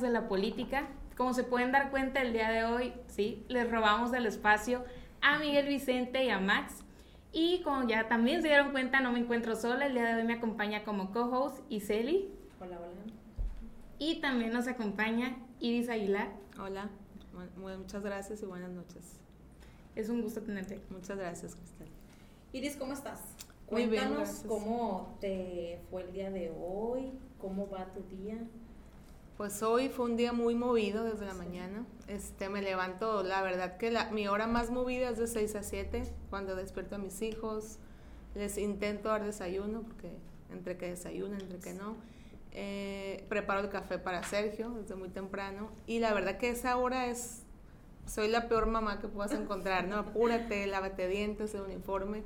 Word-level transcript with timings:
Podcast 0.00 0.02
de 0.02 0.10
la 0.10 0.28
política. 0.28 0.88
Como 1.16 1.34
se 1.34 1.44
pueden 1.44 1.72
dar 1.72 1.90
cuenta 1.90 2.22
el 2.22 2.32
día 2.32 2.50
de 2.50 2.64
hoy, 2.64 2.94
sí, 3.08 3.44
les 3.48 3.70
robamos 3.70 4.12
el 4.14 4.24
espacio 4.24 4.84
a 5.20 5.38
Miguel 5.38 5.66
Vicente 5.66 6.24
y 6.24 6.30
a 6.30 6.38
Max. 6.40 6.82
Y 7.32 7.60
como 7.62 7.86
ya 7.86 8.08
también 8.08 8.40
se 8.40 8.48
dieron 8.48 8.72
cuenta, 8.72 9.00
no 9.00 9.12
me 9.12 9.18
encuentro 9.18 9.54
sola. 9.56 9.86
El 9.86 9.94
día 9.94 10.04
de 10.04 10.22
hoy 10.22 10.26
me 10.26 10.34
acompaña 10.34 10.84
como 10.84 11.12
co-host 11.12 11.58
Iseli. 11.68 12.30
Hola, 12.60 12.78
hola. 12.78 13.12
Y 13.98 14.20
también 14.20 14.52
nos 14.52 14.66
acompaña 14.68 15.36
Iris 15.60 15.90
Aguilar. 15.90 16.28
Hola, 16.58 16.88
muchas 17.56 18.02
gracias 18.02 18.42
y 18.42 18.46
buenas 18.46 18.70
noches. 18.70 19.18
Es 19.94 20.08
un 20.08 20.22
gusto 20.22 20.40
tenerte. 20.40 20.80
Muchas 20.88 21.18
gracias, 21.18 21.54
Cristal. 21.54 21.88
Iris, 22.52 22.76
¿cómo 22.76 22.94
estás? 22.94 23.20
Cuéntanos 23.66 24.44
cómo 24.48 25.18
te 25.20 25.80
fue 25.90 26.02
el 26.02 26.12
día 26.12 26.30
de 26.30 26.50
hoy, 26.58 27.12
cómo 27.38 27.68
va 27.68 27.92
tu 27.92 28.02
día. 28.16 28.38
Pues 29.40 29.62
hoy 29.62 29.88
fue 29.88 30.04
un 30.04 30.18
día 30.18 30.34
muy 30.34 30.54
movido 30.54 31.02
desde 31.02 31.24
la 31.24 31.32
mañana. 31.32 31.86
Este, 32.08 32.50
me 32.50 32.60
levanto, 32.60 33.22
la 33.22 33.40
verdad 33.40 33.78
que 33.78 33.90
la, 33.90 34.10
mi 34.10 34.28
hora 34.28 34.46
más 34.46 34.70
movida 34.70 35.08
es 35.08 35.16
de 35.16 35.26
6 35.26 35.54
a 35.54 35.62
7, 35.62 36.02
cuando 36.28 36.54
despierto 36.56 36.96
a 36.96 36.98
mis 36.98 37.22
hijos. 37.22 37.78
Les 38.34 38.58
intento 38.58 39.08
dar 39.08 39.24
desayuno, 39.24 39.80
porque 39.80 40.10
entre 40.50 40.76
que 40.76 40.90
desayunan, 40.90 41.40
entre 41.40 41.58
que 41.58 41.72
no. 41.72 41.96
Eh, 42.52 43.24
preparo 43.30 43.60
el 43.60 43.70
café 43.70 43.98
para 43.98 44.22
Sergio 44.24 44.72
desde 44.72 44.94
muy 44.94 45.08
temprano. 45.08 45.70
Y 45.86 46.00
la 46.00 46.12
verdad 46.12 46.36
que 46.36 46.50
esa 46.50 46.76
hora 46.76 47.06
es, 47.06 47.44
soy 48.04 48.28
la 48.28 48.46
peor 48.46 48.66
mamá 48.66 49.00
que 49.00 49.08
puedas 49.08 49.32
encontrar, 49.32 49.88
¿no? 49.88 49.96
Apúrate, 49.96 50.66
lávate 50.66 51.08
dientes, 51.08 51.54
el 51.54 51.62
uniforme 51.62 52.24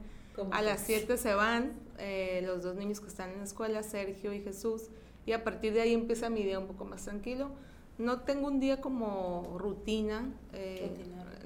a 0.50 0.62
las 0.62 0.80
7 0.80 1.16
se 1.16 1.34
van 1.34 1.74
eh, 1.98 2.42
los 2.44 2.64
dos 2.64 2.74
niños 2.74 3.00
que 3.00 3.06
están 3.06 3.30
en 3.30 3.38
la 3.38 3.44
escuela, 3.44 3.84
Sergio 3.84 4.32
y 4.32 4.40
Jesús, 4.40 4.90
y 5.26 5.32
a 5.32 5.44
partir 5.44 5.72
de 5.72 5.80
ahí 5.80 5.94
empieza 5.94 6.30
mi 6.30 6.42
día 6.42 6.58
un 6.58 6.66
poco 6.66 6.84
más 6.84 7.04
tranquilo. 7.04 7.50
No 7.96 8.20
tengo 8.20 8.48
un 8.48 8.58
día 8.60 8.80
como 8.80 9.56
rutina, 9.58 10.32
eh, 10.52 10.92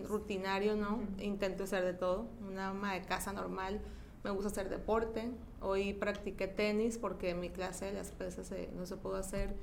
rutinario. 0.08 0.76
¿no? 0.76 1.00
Intento 1.20 1.64
hacer 1.64 1.84
de 1.84 1.94
todo, 1.94 2.26
una 2.48 2.68
ama 2.68 2.94
de 2.94 3.02
casa 3.02 3.32
normal. 3.32 3.80
Me 4.24 4.30
gusta 4.30 4.48
hacer 4.48 4.68
deporte. 4.68 5.30
Hoy 5.60 5.92
practiqué 5.92 6.48
tenis 6.48 6.98
porque 6.98 7.30
en 7.30 7.40
mi 7.40 7.50
clase 7.50 7.86
de 7.86 7.92
las 7.92 8.10
pesas 8.10 8.52
no 8.74 8.86
se 8.86 8.96
pudo 8.96 9.16
hacer. 9.16 9.54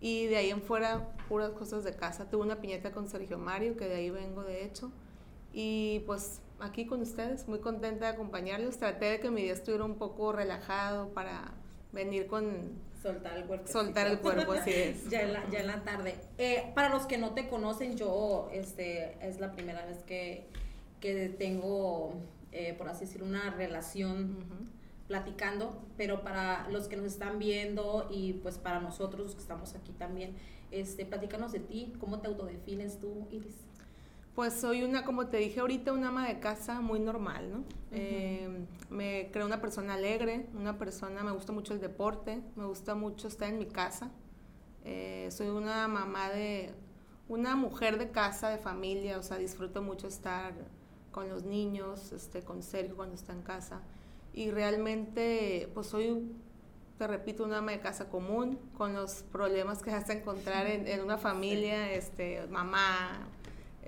Y 0.00 0.26
de 0.26 0.36
ahí 0.36 0.50
en 0.50 0.62
fuera, 0.62 1.16
puras 1.28 1.50
cosas 1.50 1.84
de 1.84 1.94
casa. 1.94 2.30
Tuve 2.30 2.42
una 2.42 2.60
piñeta 2.60 2.92
con 2.92 3.08
Sergio 3.08 3.38
Mario, 3.38 3.76
que 3.76 3.88
de 3.88 3.96
ahí 3.96 4.10
vengo 4.10 4.44
de 4.44 4.64
hecho. 4.64 4.92
Y 5.52 6.00
pues 6.06 6.40
aquí 6.60 6.86
con 6.86 7.02
ustedes, 7.02 7.48
muy 7.48 7.58
contenta 7.58 8.06
de 8.06 8.12
acompañarlos. 8.12 8.78
Traté 8.78 9.06
de 9.06 9.20
que 9.20 9.30
mi 9.30 9.42
día 9.42 9.52
estuviera 9.52 9.84
un 9.84 9.96
poco 9.96 10.32
relajado 10.32 11.08
para 11.08 11.52
venir 11.92 12.28
con... 12.28 12.86
Soltar 13.02 13.36
el 13.38 13.44
cuerpo. 13.44 13.68
Soltar 13.68 14.06
el 14.08 14.18
cuerpo, 14.18 14.52
así 14.52 14.70
es. 14.70 15.08
ya, 15.10 15.22
en 15.22 15.32
la, 15.32 15.48
ya 15.50 15.60
en 15.60 15.66
la 15.68 15.84
tarde. 15.84 16.16
Eh, 16.36 16.72
para 16.74 16.88
los 16.88 17.06
que 17.06 17.18
no 17.18 17.32
te 17.32 17.48
conocen, 17.48 17.96
yo 17.96 18.48
este, 18.52 19.16
es 19.26 19.40
la 19.40 19.52
primera 19.52 19.84
vez 19.86 20.02
que, 20.04 20.46
que 21.00 21.28
tengo, 21.28 22.14
eh, 22.52 22.74
por 22.74 22.88
así 22.88 23.04
decirlo, 23.04 23.26
una 23.26 23.50
relación 23.50 24.44
platicando, 25.06 25.80
pero 25.96 26.22
para 26.22 26.68
los 26.70 26.88
que 26.88 26.96
nos 26.96 27.06
están 27.06 27.38
viendo 27.38 28.08
y 28.10 28.34
pues 28.34 28.58
para 28.58 28.80
nosotros 28.80 29.22
los 29.22 29.34
que 29.34 29.40
estamos 29.40 29.74
aquí 29.74 29.92
también, 29.92 30.34
este, 30.70 31.06
platícanos 31.06 31.52
de 31.52 31.60
ti, 31.60 31.94
cómo 31.98 32.20
te 32.20 32.28
autodefines 32.28 32.98
tú, 32.98 33.26
Iris. 33.30 33.67
Pues 34.38 34.54
soy 34.54 34.84
una, 34.84 35.04
como 35.04 35.26
te 35.26 35.38
dije 35.38 35.58
ahorita, 35.58 35.92
una 35.92 36.10
ama 36.10 36.28
de 36.28 36.38
casa 36.38 36.80
muy 36.80 37.00
normal, 37.00 37.50
¿no? 37.50 37.64
Eh, 37.90 38.66
me 38.88 39.30
creo 39.32 39.44
una 39.44 39.60
persona 39.60 39.94
alegre, 39.94 40.46
una 40.54 40.78
persona, 40.78 41.24
me 41.24 41.32
gusta 41.32 41.50
mucho 41.50 41.74
el 41.74 41.80
deporte, 41.80 42.40
me 42.54 42.64
gusta 42.64 42.94
mucho 42.94 43.26
estar 43.26 43.48
en 43.48 43.58
mi 43.58 43.66
casa. 43.66 44.12
Eh, 44.84 45.28
soy 45.32 45.48
una 45.48 45.88
mamá 45.88 46.30
de, 46.30 46.72
una 47.28 47.56
mujer 47.56 47.98
de 47.98 48.12
casa, 48.12 48.48
de 48.48 48.58
familia, 48.58 49.18
o 49.18 49.24
sea, 49.24 49.38
disfruto 49.38 49.82
mucho 49.82 50.06
estar 50.06 50.54
con 51.10 51.28
los 51.28 51.42
niños, 51.42 52.12
este, 52.12 52.44
con 52.44 52.62
Sergio 52.62 52.94
cuando 52.94 53.16
está 53.16 53.32
en 53.32 53.42
casa. 53.42 53.80
Y 54.32 54.52
realmente, 54.52 55.68
pues 55.74 55.88
soy, 55.88 56.30
te 56.96 57.08
repito, 57.08 57.42
una 57.42 57.58
ama 57.58 57.72
de 57.72 57.80
casa 57.80 58.08
común, 58.08 58.60
con 58.76 58.94
los 58.94 59.24
problemas 59.32 59.82
que 59.82 59.90
vas 59.90 60.08
a 60.08 60.12
encontrar 60.12 60.68
en, 60.68 60.86
en 60.86 61.00
una 61.00 61.18
familia, 61.18 61.92
este, 61.92 62.46
mamá, 62.46 63.26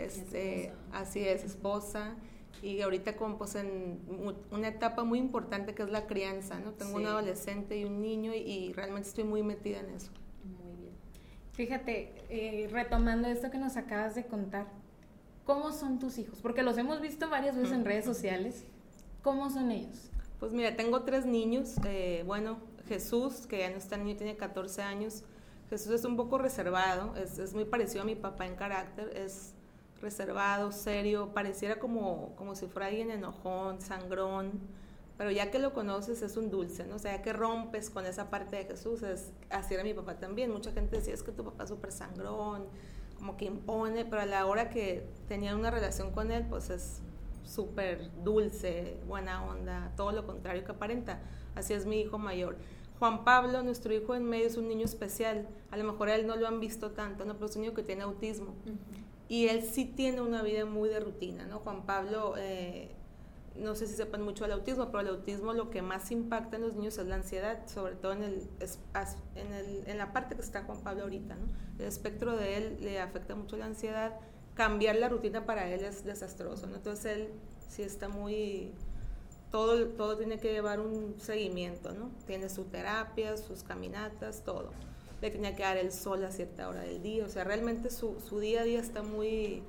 este, 0.05 0.73
así 0.93 1.21
es, 1.21 1.45
esposa. 1.45 2.17
Y 2.63 2.83
ahorita 2.83 3.17
como 3.17 3.39
pues 3.39 3.55
en 3.55 4.01
una 4.51 4.69
etapa 4.69 5.03
muy 5.03 5.19
importante 5.19 5.75
que 5.75 5.83
es 5.83 5.91
la 5.91 6.07
crianza, 6.07 6.59
¿no? 6.61 6.73
Tengo 6.73 6.97
un 6.97 7.07
adolescente 7.07 7.79
y 7.79 7.85
un 7.85 8.03
niño 8.03 8.35
y, 8.35 8.73
realmente 8.75 9.09
estoy 9.09 9.25
muy 9.25 9.43
metida 9.43 9.81
en 9.81 9.91
eso. 9.91 10.11
Muy 10.45 10.77
bien. 10.77 10.93
Fíjate, 11.53 12.13
eh, 12.29 12.69
retomando 12.71 13.29
esto 13.29 13.51
que 13.51 13.57
nos 13.57 13.79
acabas 13.79 14.15
de 14.15 14.27
contar, 14.27 14.67
¿cómo 15.45 15.73
son 15.73 15.99
tus 15.99 16.19
hijos? 16.19 16.41
Porque 16.43 16.63
los 16.63 16.77
hemos 16.77 17.01
visto 17.01 17.31
varias 17.31 17.57
veces 17.57 17.73
en 17.73 17.85
redes 17.85 18.05
sociales. 18.05 18.65
¿Cómo 19.23 19.49
son 19.49 19.71
ellos? 19.71 20.11
Pues 20.39 20.53
mira, 20.53 20.77
tengo 20.77 21.03
tres 21.05 21.25
niños. 21.25 21.77
Eh, 21.87 22.25
bueno, 22.27 22.59
Jesús, 22.89 23.47
que 23.47 23.61
ya 23.61 23.71
no 23.71 23.77
está 23.77 23.97
niño, 23.97 24.17
tiene 24.17 24.37
14 24.37 24.83
años. 24.83 25.25
Jesús 25.71 25.93
es 25.93 26.05
un 26.05 26.17
poco 26.17 26.37
reservado, 26.37 27.15
es, 27.17 27.39
es 27.39 27.55
muy 27.55 27.65
parecido 27.65 28.03
a 28.03 28.05
mi 28.05 28.17
papá 28.17 28.45
en 28.45 28.57
carácter, 28.57 29.17
es 29.17 29.55
reservado, 30.01 30.73
serio, 30.73 31.31
pareciera 31.35 31.79
como, 31.79 32.35
como 32.37 32.55
si 32.55 32.67
fuera 32.67 32.89
alguien 32.89 33.11
enojón, 33.11 33.81
sangrón, 33.81 34.53
pero 35.17 35.31
ya 35.31 35.51
que 35.51 35.59
lo 35.59 35.75
conoces 35.75 36.23
es 36.23 36.37
un 36.37 36.51
dulce, 36.51 36.87
¿no? 36.87 36.97
O 36.97 36.99
sea, 36.99 37.17
ya 37.17 37.23
que 37.23 37.33
rompes 37.33 37.91
con 37.91 38.07
esa 38.07 38.31
parte 38.31 38.57
de 38.57 38.65
Jesús, 38.65 39.03
es, 39.03 39.33
así 39.51 39.75
era 39.75 39.85
mi 39.85 39.93
papá 39.93 40.19
también, 40.19 40.51
mucha 40.51 40.73
gente 40.73 40.97
decía, 40.97 41.13
es 41.13 41.23
que 41.23 41.33
tu 41.33 41.45
papá 41.45 41.65
es 41.65 41.71
súper 41.71 41.93
sangrón, 41.93 42.65
como 43.19 43.37
que 43.37 43.45
impone, 43.45 44.07
pero 44.07 44.23
a 44.23 44.27
la 44.27 44.47
hora 44.47 44.71
que 44.71 45.07
tenía 45.29 45.55
una 45.55 45.71
relación 45.71 46.11
con 46.13 46.31
él, 46.31 46.47
pues 46.49 46.71
es 46.71 47.03
súper 47.45 48.11
dulce, 48.25 48.97
buena 49.07 49.45
onda, 49.45 49.93
todo 49.97 50.13
lo 50.13 50.27
contrario 50.27 50.65
que 50.65 50.73
aparenta. 50.73 51.21
Así 51.55 51.75
es 51.75 51.85
mi 51.85 52.01
hijo 52.01 52.17
mayor. 52.17 52.57
Juan 52.99 53.25
Pablo, 53.25 53.63
nuestro 53.63 53.93
hijo 53.93 54.15
en 54.15 54.25
medio, 54.25 54.47
es 54.47 54.57
un 54.57 54.69
niño 54.69 54.85
especial. 54.85 55.49
A 55.71 55.77
lo 55.77 55.85
mejor 55.85 56.09
a 56.09 56.15
él 56.15 56.27
no 56.27 56.37
lo 56.37 56.47
han 56.47 56.61
visto 56.61 56.93
tanto, 56.93 57.25
¿no? 57.25 57.35
pero 57.35 57.47
es 57.47 57.57
un 57.57 57.63
niño 57.63 57.75
que 57.75 57.83
tiene 57.83 58.03
autismo 58.03 58.55
y 59.31 59.47
él 59.47 59.63
sí 59.63 59.85
tiene 59.85 60.21
una 60.23 60.43
vida 60.43 60.65
muy 60.65 60.89
de 60.89 60.99
rutina, 60.99 61.47
¿no? 61.47 61.61
Juan 61.61 61.87
Pablo, 61.87 62.35
eh, 62.37 62.91
no 63.55 63.77
sé 63.77 63.87
si 63.87 63.95
sepan 63.95 64.23
mucho 64.23 64.43
del 64.43 64.55
autismo, 64.55 64.87
pero 64.87 65.03
el 65.03 65.09
autismo 65.15 65.53
lo 65.53 65.71
que 65.71 65.83
más 65.83 66.11
impacta 66.11 66.57
en 66.57 66.63
los 66.63 66.75
niños 66.75 66.99
es 66.99 67.07
la 67.07 67.15
ansiedad, 67.15 67.65
sobre 67.69 67.95
todo 67.95 68.13
en, 68.13 68.25
el, 68.25 68.49
en, 69.37 69.53
el, 69.53 69.85
en 69.87 69.99
la 69.99 70.13
parte 70.13 70.35
que 70.35 70.41
está 70.41 70.65
Juan 70.65 70.81
Pablo 70.81 71.05
ahorita, 71.05 71.37
¿no? 71.37 71.47
El 71.79 71.85
espectro 71.85 72.37
de 72.37 72.57
él 72.57 72.79
le 72.81 72.99
afecta 72.99 73.37
mucho 73.37 73.57
la 73.57 73.67
ansiedad, 73.67 74.19
cambiar 74.55 74.97
la 74.97 75.09
rutina 75.09 75.47
para 75.47 75.69
él 75.71 75.85
es 75.85 76.05
desastroso, 76.05 76.67
¿no? 76.67 76.75
Entonces 76.75 77.17
él 77.17 77.29
sí 77.69 77.83
está 77.83 78.09
muy... 78.09 78.73
Todo, 79.53 79.91
todo 79.91 80.17
tiene 80.17 80.41
que 80.41 80.51
llevar 80.51 80.81
un 80.81 81.21
seguimiento, 81.21 81.93
¿no? 81.93 82.11
Tiene 82.27 82.49
su 82.49 82.65
terapia, 82.65 83.37
sus 83.37 83.63
caminatas, 83.63 84.43
todo 84.43 84.71
le 85.21 85.31
tenía 85.31 85.55
que 85.55 85.63
dar 85.63 85.77
el 85.77 85.93
sol 85.93 86.25
a 86.25 86.31
cierta 86.31 86.69
hora 86.69 86.81
del 86.81 87.03
día, 87.03 87.25
o 87.25 87.29
sea, 87.29 87.45
realmente 87.45 87.91
su, 87.91 88.21
su 88.21 88.41
día 88.41 88.63
a 88.63 88.65
día 88.65 88.81
está 88.81 89.03
muy, 89.03 89.63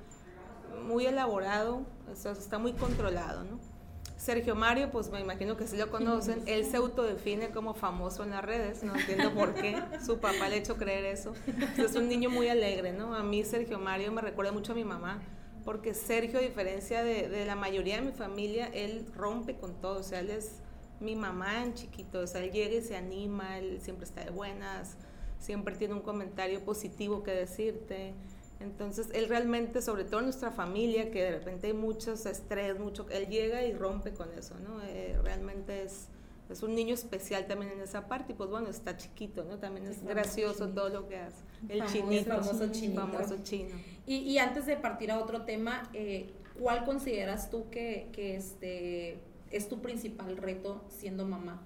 muy 0.86 1.06
elaborado, 1.06 1.82
está 2.12 2.58
muy 2.58 2.72
controlado, 2.72 3.44
¿no? 3.44 3.72
Sergio 4.16 4.54
Mario, 4.54 4.92
pues 4.92 5.10
me 5.10 5.20
imagino 5.20 5.56
que 5.56 5.66
si 5.66 5.76
lo 5.76 5.90
conocen, 5.90 6.42
él 6.46 6.64
se 6.64 6.76
autodefine 6.76 7.50
como 7.50 7.74
famoso 7.74 8.22
en 8.22 8.30
las 8.30 8.44
redes, 8.44 8.84
no 8.84 8.94
entiendo 8.94 9.34
por 9.34 9.52
qué, 9.54 9.76
su 10.04 10.18
papá 10.18 10.48
le 10.48 10.54
ha 10.54 10.58
hecho 10.58 10.76
creer 10.76 11.04
eso. 11.06 11.32
es 11.76 11.96
un 11.96 12.08
niño 12.08 12.30
muy 12.30 12.48
alegre, 12.48 12.92
¿no? 12.92 13.16
A 13.16 13.24
mí 13.24 13.42
Sergio 13.44 13.80
Mario 13.80 14.12
me 14.12 14.20
recuerda 14.20 14.52
mucho 14.52 14.72
a 14.72 14.74
mi 14.76 14.84
mamá, 14.84 15.20
porque 15.64 15.92
Sergio, 15.92 16.38
a 16.38 16.42
diferencia 16.42 17.02
de, 17.02 17.28
de, 17.28 17.44
la 17.44 17.56
mayoría 17.56 17.96
de 17.96 18.02
mi 18.02 18.12
familia, 18.12 18.70
él 18.72 19.06
rompe 19.14 19.56
con 19.56 19.74
todo, 19.80 19.98
o 19.98 20.02
sea, 20.04 20.20
él 20.20 20.30
es 20.30 20.60
mi 21.00 21.16
mamá 21.16 21.64
en 21.64 21.74
chiquito, 21.74 22.20
o 22.20 22.26
sea, 22.28 22.44
él 22.44 22.52
llega 22.52 22.76
y 22.76 22.82
se 22.82 22.96
anima, 22.96 23.58
él 23.58 23.80
siempre 23.82 24.04
está 24.04 24.24
de 24.24 24.30
buenas, 24.30 24.96
siempre 25.42 25.74
tiene 25.74 25.94
un 25.94 26.00
comentario 26.00 26.64
positivo 26.64 27.22
que 27.22 27.32
decirte. 27.32 28.14
Entonces, 28.60 29.08
él 29.12 29.28
realmente, 29.28 29.82
sobre 29.82 30.04
todo 30.04 30.20
en 30.20 30.26
nuestra 30.26 30.52
familia, 30.52 31.10
que 31.10 31.22
de 31.24 31.32
repente 31.32 31.66
hay 31.66 31.72
muchos 31.72 32.26
estrés, 32.26 32.78
mucho, 32.78 33.06
él 33.10 33.26
llega 33.26 33.64
y 33.64 33.72
rompe 33.72 34.12
con 34.12 34.32
eso, 34.38 34.54
¿no? 34.60 34.80
Eh, 34.84 35.18
realmente 35.22 35.82
es, 35.82 36.06
es 36.48 36.62
un 36.62 36.74
niño 36.74 36.94
especial 36.94 37.46
también 37.46 37.72
en 37.72 37.80
esa 37.80 38.06
parte 38.06 38.32
y 38.32 38.36
pues 38.36 38.48
bueno, 38.50 38.68
está 38.68 38.96
chiquito, 38.96 39.42
¿no? 39.42 39.58
También 39.58 39.88
es 39.88 40.04
gracioso 40.04 40.68
todo 40.68 40.88
lo 40.90 41.08
que 41.08 41.16
hace. 41.16 41.42
El 41.68 41.84
chinito, 41.86 42.40
famoso 42.40 42.70
chinito. 42.70 43.00
Famoso 43.00 43.36
chino. 43.42 43.74
Y, 44.06 44.16
y, 44.18 44.38
antes 44.38 44.66
de 44.66 44.76
partir 44.76 45.10
a 45.10 45.18
otro 45.18 45.42
tema, 45.42 45.90
eh, 45.92 46.30
¿cuál 46.60 46.84
consideras 46.84 47.50
tú 47.50 47.68
que, 47.68 48.08
que 48.12 48.36
este, 48.36 49.18
es 49.50 49.68
tu 49.68 49.80
principal 49.80 50.36
reto 50.36 50.84
siendo 50.88 51.26
mamá 51.26 51.60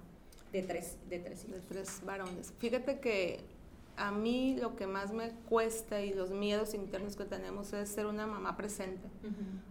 de 0.51 0.63
tres, 0.63 0.97
de 1.09 1.19
tres 1.19 1.43
hijos? 1.43 1.61
De 1.61 1.67
tres 1.67 2.01
varones. 2.03 2.53
Fíjate 2.57 2.99
que 2.99 3.56
a 3.97 4.11
mí 4.11 4.55
lo 4.59 4.75
que 4.75 4.87
más 4.87 5.11
me 5.11 5.31
cuesta 5.49 6.01
y 6.01 6.13
los 6.13 6.29
miedos 6.29 6.73
internos 6.73 7.15
que 7.15 7.25
tenemos 7.25 7.73
es 7.73 7.89
ser 7.89 8.05
una 8.05 8.27
mamá 8.27 8.55
presente. 8.55 9.09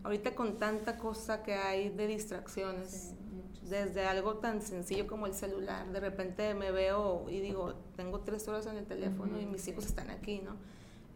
Ahorita 0.02 0.34
con 0.34 0.58
tanta 0.58 0.98
cosa 0.98 1.42
que 1.42 1.54
hay 1.54 1.90
de 1.90 2.08
distracciones, 2.08 3.14
desde 3.62 4.04
algo 4.04 4.34
tan 4.36 4.62
sencillo 4.62 5.06
como 5.06 5.26
el 5.26 5.34
celular. 5.34 5.90
De 5.92 6.00
repente 6.00 6.54
me 6.54 6.70
veo 6.72 7.26
y 7.30 7.40
digo, 7.40 7.74
tengo 7.96 8.20
tres 8.20 8.46
horas 8.48 8.66
en 8.66 8.76
el 8.76 8.86
teléfono 8.86 9.40
y 9.40 9.46
mis 9.46 9.66
hijos 9.68 9.86
están 9.86 10.10
aquí, 10.10 10.40
¿no? 10.40 10.56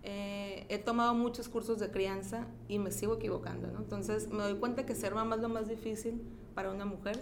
Eh, 0.02 0.64
he 0.68 0.78
tomado 0.78 1.12
muchos 1.12 1.48
cursos 1.48 1.78
de 1.78 1.90
crianza 1.90 2.46
y 2.68 2.78
me 2.78 2.90
sigo 2.90 3.16
equivocando, 3.16 3.68
¿no? 3.68 3.80
Entonces 3.80 4.28
me 4.28 4.42
doy 4.42 4.54
cuenta 4.54 4.86
que 4.86 4.94
ser 4.94 5.14
mamá 5.14 5.36
es 5.36 5.42
lo 5.42 5.48
más 5.48 5.68
difícil 5.68 6.22
para 6.54 6.70
una 6.70 6.84
mujer. 6.84 7.20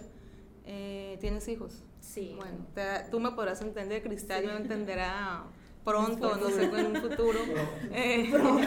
Eh, 0.65 1.17
¿Tienes 1.19 1.47
hijos? 1.47 1.83
Sí. 1.99 2.35
Bueno, 2.37 2.65
tú 3.11 3.19
me 3.19 3.31
podrás 3.31 3.61
entender, 3.61 4.01
Cristal 4.03 4.45
no 4.45 4.55
entenderá 4.55 5.43
pronto, 5.89 6.35
no 6.35 6.49
sé, 6.49 6.63
en 6.63 6.87
un 6.87 6.95
futuro. 6.95 7.39
Eh, 7.91 8.27
bueno, 8.31 8.57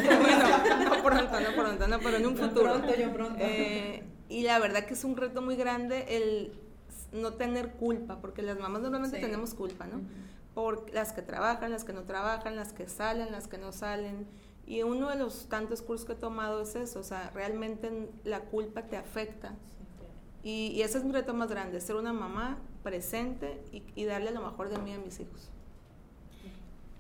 no 0.85 1.03
pronto, 1.03 1.41
no 1.41 1.55
pronto, 1.55 1.89
no, 1.89 1.99
pero 2.01 2.17
en 2.17 2.27
un 2.27 2.37
futuro. 2.37 2.73
Pronto, 2.75 2.95
yo 2.95 3.13
pronto. 3.13 3.37
Eh, 3.39 4.05
y 4.29 4.43
la 4.43 4.59
verdad 4.59 4.85
que 4.85 4.95
es 4.95 5.05
un 5.05 5.17
reto 5.17 5.43
muy 5.43 5.57
grande 5.57 6.07
el 6.17 6.53
no 7.13 7.35
tener 7.35 7.73
culpa, 7.73 8.21
porque 8.21 8.43
las 8.43 8.59
mamás 8.59 8.83
normalmente 8.83 9.19
tenemos 9.21 9.55
culpa, 9.55 9.87
¿no? 9.87 10.01
Por 10.55 10.93
las 10.93 11.13
que 11.13 11.23
trabajan, 11.23 11.71
las 11.71 11.85
que 11.85 11.93
no 11.93 12.03
trabajan, 12.03 12.57
las 12.57 12.73
que 12.73 12.89
salen, 12.89 13.33
las 13.33 13.49
que 13.49 13.59
no 13.59 13.73
salen. 13.73 14.27
Y 14.67 14.83
uno 14.83 15.11
de 15.11 15.17
los 15.17 15.49
tantos 15.49 15.83
cursos 15.83 16.07
que 16.07 16.13
he 16.13 16.17
tomado 16.17 16.63
es 16.63 16.75
eso, 16.77 17.01
o 17.01 17.03
sea, 17.03 17.31
realmente 17.35 18.11
la 18.25 18.41
culpa 18.41 18.83
te 18.83 18.97
afecta. 18.97 19.55
Y, 20.43 20.73
y 20.75 20.83
ese 20.83 20.99
es 20.99 21.05
mi 21.05 21.13
reto 21.13 21.35
más 21.35 21.51
grande, 21.51 21.81
ser 21.81 21.97
una 21.97 22.13
mamá 22.13 22.59
presente 22.83 23.63
y, 23.71 23.83
y 23.95 24.05
darle 24.05 24.33
lo 24.33 24.41
mejor 24.41 24.69
de 24.71 24.79
mí 24.79 24.93
a 24.93 24.99
mis 24.99 25.21
hijos. 25.21 25.52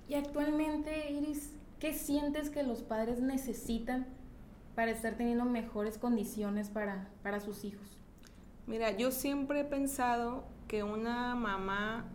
Y 0.08 0.14
actualmente, 0.14 1.10
Iris, 1.10 1.52
¿qué 1.78 1.94
sientes 1.94 2.50
que 2.50 2.62
los 2.62 2.82
padres 2.82 3.20
necesitan 3.20 4.06
para 4.74 4.90
estar 4.90 5.14
teniendo 5.16 5.44
mejores 5.44 5.98
condiciones 5.98 6.68
para, 6.68 7.08
para 7.22 7.40
sus 7.40 7.64
hijos? 7.64 7.98
Mira, 8.66 8.90
yo 8.92 9.10
siempre 9.10 9.60
he 9.60 9.64
pensado 9.64 10.44
que 10.68 10.82
una 10.82 11.34
mamá, 11.34 12.06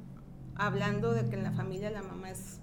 hablando 0.55 1.13
de 1.13 1.29
que 1.29 1.35
en 1.35 1.43
la 1.43 1.51
familia 1.51 1.89
la 1.91 2.01
mamá 2.01 2.31
es, 2.31 2.59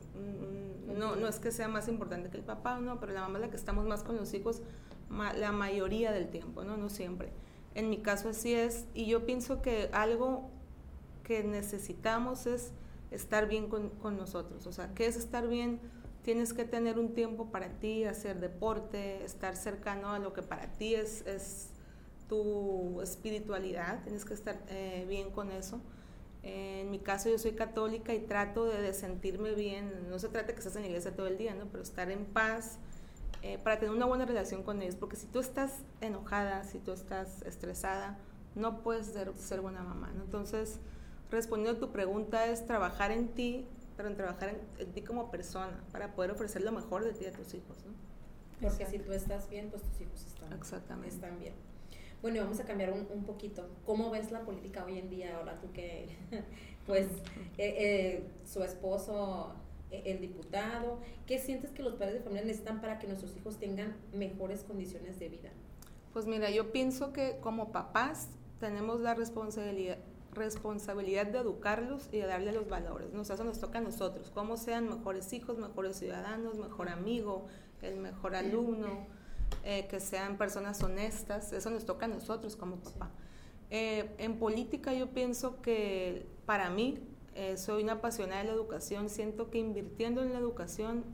no, 0.97 1.17
no 1.17 1.29
es 1.29 1.39
que 1.39 1.51
sea 1.51 1.69
más 1.69 1.89
importante 1.89 2.31
que 2.31 2.37
el 2.37 2.45
papá, 2.45 2.81
no, 2.81 2.99
pero 2.99 3.13
la 3.13 3.21
mamá 3.21 3.39
es 3.39 3.45
la 3.45 3.51
que 3.51 3.57
estamos 3.57 3.85
más 3.85 4.03
con 4.03 4.17
los 4.17 4.33
hijos 4.35 4.63
la 5.11 5.53
mayoría 5.53 6.13
del 6.13 6.29
tiempo, 6.29 6.65
¿no? 6.65 6.77
No 6.77 6.89
siempre. 6.89 7.33
En 7.75 7.91
mi 7.91 7.99
caso 7.99 8.29
así 8.29 8.55
es, 8.55 8.87
y 8.95 9.07
yo 9.07 9.27
pienso 9.27 9.63
que 9.63 9.91
algo 9.93 10.51
que 11.23 11.43
necesitamos 11.43 12.47
es 12.47 12.73
estar 13.15 13.49
bien 13.49 13.69
con, 13.69 14.17
nosotros. 14.17 14.67
O 14.67 14.73
sea, 14.73 14.95
¿qué 14.95 15.07
es 15.07 15.17
estar 15.17 15.49
bien? 15.49 15.81
Tienes 16.23 16.53
que 16.53 16.65
tener 16.65 16.99
un 16.99 17.15
tiempo 17.15 17.51
para 17.51 17.69
ti, 17.79 18.05
hacer 18.05 18.41
deporte, 18.41 19.25
estar 19.25 19.57
cercano 19.57 20.11
a 20.11 20.19
lo 20.19 20.33
que 20.33 20.43
para 20.43 20.73
ti 20.73 20.95
es, 20.95 21.71
tu 22.29 23.03
espiritualidad, 23.03 24.03
tienes 24.03 24.25
que 24.25 24.33
estar 24.33 24.57
eh, 24.69 25.05
bien 25.07 25.31
con 25.31 25.51
eso. 25.53 25.79
en 26.43 26.91
mi 26.91 26.99
caso 26.99 27.29
yo 27.29 27.39
soy 27.39 27.53
católica 27.53 28.15
y 28.15 28.21
trato 28.21 28.65
de, 28.65 28.95
sentirme 28.95 29.55
bien, 29.55 30.09
no 30.09 30.19
se 30.19 30.31
trata 30.31 30.55
que 30.55 30.59
estés 30.59 30.75
en 30.77 30.83
la 30.83 30.89
iglesia 30.89 31.15
todo 31.15 31.27
el 31.27 31.37
día, 31.37 31.55
¿no? 31.55 31.67
pero 31.67 31.83
estar 31.83 32.11
en 32.11 32.25
paz 32.25 32.79
eh, 33.43 33.59
para 33.63 33.79
tener 33.79 33.95
una 33.95 34.07
buena 34.07 34.25
relación 34.25 34.63
con 34.63 34.81
ellos, 34.81 34.97
porque 34.97 35.17
si 35.17 35.27
tú 35.27 35.39
estás 35.39 35.81
enojada, 36.01 36.65
si 36.65 36.79
tú 36.79 36.93
estás 36.93 37.43
estresada, 37.43 38.17
no 38.55 38.83
puedes 38.83 39.09
ser, 39.09 39.61
buena 39.61 39.83
mamá. 39.83 40.11
Entonces, 40.17 40.79
respondiendo 41.31 41.79
a 41.79 41.81
tu 41.81 41.93
pregunta 41.93 42.47
es 42.47 42.67
trabajar 42.67 43.11
en 43.11 43.29
ti, 43.29 43.67
pero 43.97 44.09
en 44.09 44.17
trabajar 44.17 44.57
en, 44.79 44.93
ti 44.93 45.03
como 45.03 45.31
persona, 45.31 45.83
para 45.93 46.15
poder 46.15 46.31
ofrecer 46.31 46.63
lo 46.63 46.73
mejor 46.73 47.05
de 47.05 47.13
ti 47.13 47.27
a 47.27 47.33
tus 47.33 47.55
hijos, 47.55 47.85
¿no? 47.85 47.93
Porque 48.61 48.87
si 48.87 48.99
tú 48.99 49.13
estás 49.13 49.49
bien, 49.49 49.69
pues 49.71 49.83
tus 49.83 50.01
hijos 50.01 50.25
están, 50.25 50.53
Exactamente. 50.53 51.15
están 51.15 51.39
bien. 51.39 51.55
Bueno, 52.23 52.39
y 52.39 52.41
vamos 52.41 52.59
a 52.61 52.65
cambiar 52.65 52.93
un, 52.93 53.07
un, 53.13 53.25
poquito. 53.25 53.69
¿Cómo 53.85 54.11
ves 54.11 54.31
la 54.31 54.41
política 54.41 54.85
hoy 54.85 54.99
en 54.99 55.11
día? 55.11 55.37
Ahora 55.37 55.61
tú 55.61 55.71
que, 55.73 56.17
pues, 56.87 57.07
eh, 57.59 57.75
eh, 57.79 58.25
su 58.47 58.63
esposo, 58.63 59.55
eh, 59.91 60.03
el 60.07 60.21
diputado, 60.21 60.99
¿qué 61.27 61.39
sientes 61.39 61.71
que 61.71 61.83
los 61.83 61.95
padres 61.95 62.15
de 62.15 62.21
familia 62.21 62.45
necesitan 62.45 62.81
para 62.81 62.99
que 62.99 63.07
nuestros 63.07 63.37
hijos 63.37 63.59
tengan 63.59 63.95
mejores 64.13 64.65
condiciones 64.65 65.19
de 65.19 65.29
vida? 65.29 65.51
Pues 66.13 66.27
mira, 66.27 66.51
yo 66.51 66.73
pienso 66.73 67.13
que 67.13 67.39
como 67.41 67.73
papás 67.73 68.29
tenemos 68.59 69.01
la 69.01 69.15
responsabilidad, 69.15 69.99
responsabilidad 70.35 71.27
de 71.27 71.39
educarlos 71.39 72.09
y 72.13 72.19
de 72.19 72.27
darle 72.27 72.53
los 72.53 72.69
valores. 72.69 73.09
eso 73.15 73.45
nos 73.45 73.61
toca 73.61 73.79
a 73.79 73.83
nosotros, 73.83 74.31
cómo 74.35 74.57
sean 74.57 74.89
mejores 74.89 75.33
hijos, 75.33 75.59
mejores 75.59 75.97
ciudadanos, 75.99 76.59
mejor 76.59 76.89
amigo, 76.89 77.47
el 77.83 77.97
mejor 77.97 78.35
alumno, 78.35 79.07
eh, 79.63 79.87
que 79.89 80.01
sean 80.01 80.37
personas 80.37 80.83
honestas, 80.83 81.53
eso 81.53 81.71
nos 81.71 81.85
toca 81.85 82.07
a 82.07 82.09
nosotros 82.09 82.57
como 82.57 82.77
papá. 82.77 83.11
Eh, 83.71 84.15
en 84.19 84.39
política 84.39 84.93
yo 84.93 85.09
pienso 85.09 85.61
que 85.61 86.27
para 86.47 86.71
mí, 86.71 86.99
eh, 87.35 87.57
soy 87.57 87.83
una 87.83 87.95
apasionada 87.95 88.43
de 88.43 88.49
la 88.49 88.55
educación, 88.55 89.09
siento 89.09 89.51
que 89.51 89.59
invirtiendo 89.59 90.23
en 90.23 90.33
la 90.33 90.39
educación 90.39 91.05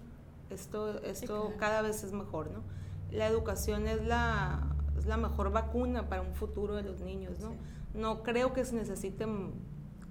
esto, 0.50 1.00
esto 1.02 1.54
cada 1.58 1.80
vez 1.80 2.02
es 2.04 2.12
mejor, 2.12 2.50
¿no? 2.50 2.62
La 3.10 3.26
educación 3.26 3.86
es 3.86 4.04
la, 4.04 4.76
es 4.98 5.06
la 5.06 5.16
mejor 5.16 5.50
vacuna 5.52 6.08
para 6.08 6.22
un 6.22 6.34
futuro 6.34 6.74
de 6.74 6.82
los 6.82 7.00
niños, 7.00 7.38
¿no? 7.40 7.54
No 7.94 8.22
creo 8.22 8.52
que 8.52 8.64
se 8.64 8.74
necesiten 8.74 9.52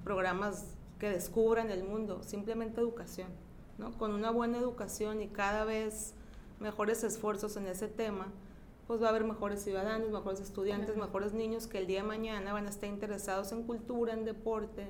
programas 0.04 0.66
que 1.00 1.10
descubran 1.10 1.72
el 1.72 1.84
mundo, 1.84 2.24
simplemente 2.24 2.82
educación. 2.82 3.30
¿no? 3.78 3.92
Con 3.98 4.14
una 4.14 4.32
buena 4.32 4.58
educación 4.58 5.22
y 5.22 5.28
cada 5.28 5.64
vez 5.64 6.14
mejores 6.60 7.04
esfuerzos 7.04 7.56
en 7.56 7.68
ese 7.68 7.88
tema, 7.88 8.28
pues 8.86 9.02
va 9.02 9.08
a 9.08 9.10
haber 9.10 9.24
mejores 9.24 9.64
ciudadanos, 9.64 10.10
mejores 10.10 10.42
estudiantes, 10.42 10.98
mejores 10.98 11.34
niños 11.34 11.68
que 11.68 11.78
el 11.78 11.88
día 11.88 12.02
de 12.02 12.08
mañana 12.08 12.54
van 12.54 12.66
a 12.66 12.70
estar 12.70 12.90
interesados 12.90 13.52
en 13.52 13.64
cultura, 13.64 14.14
en 14.14 14.26
deporte, 14.26 14.88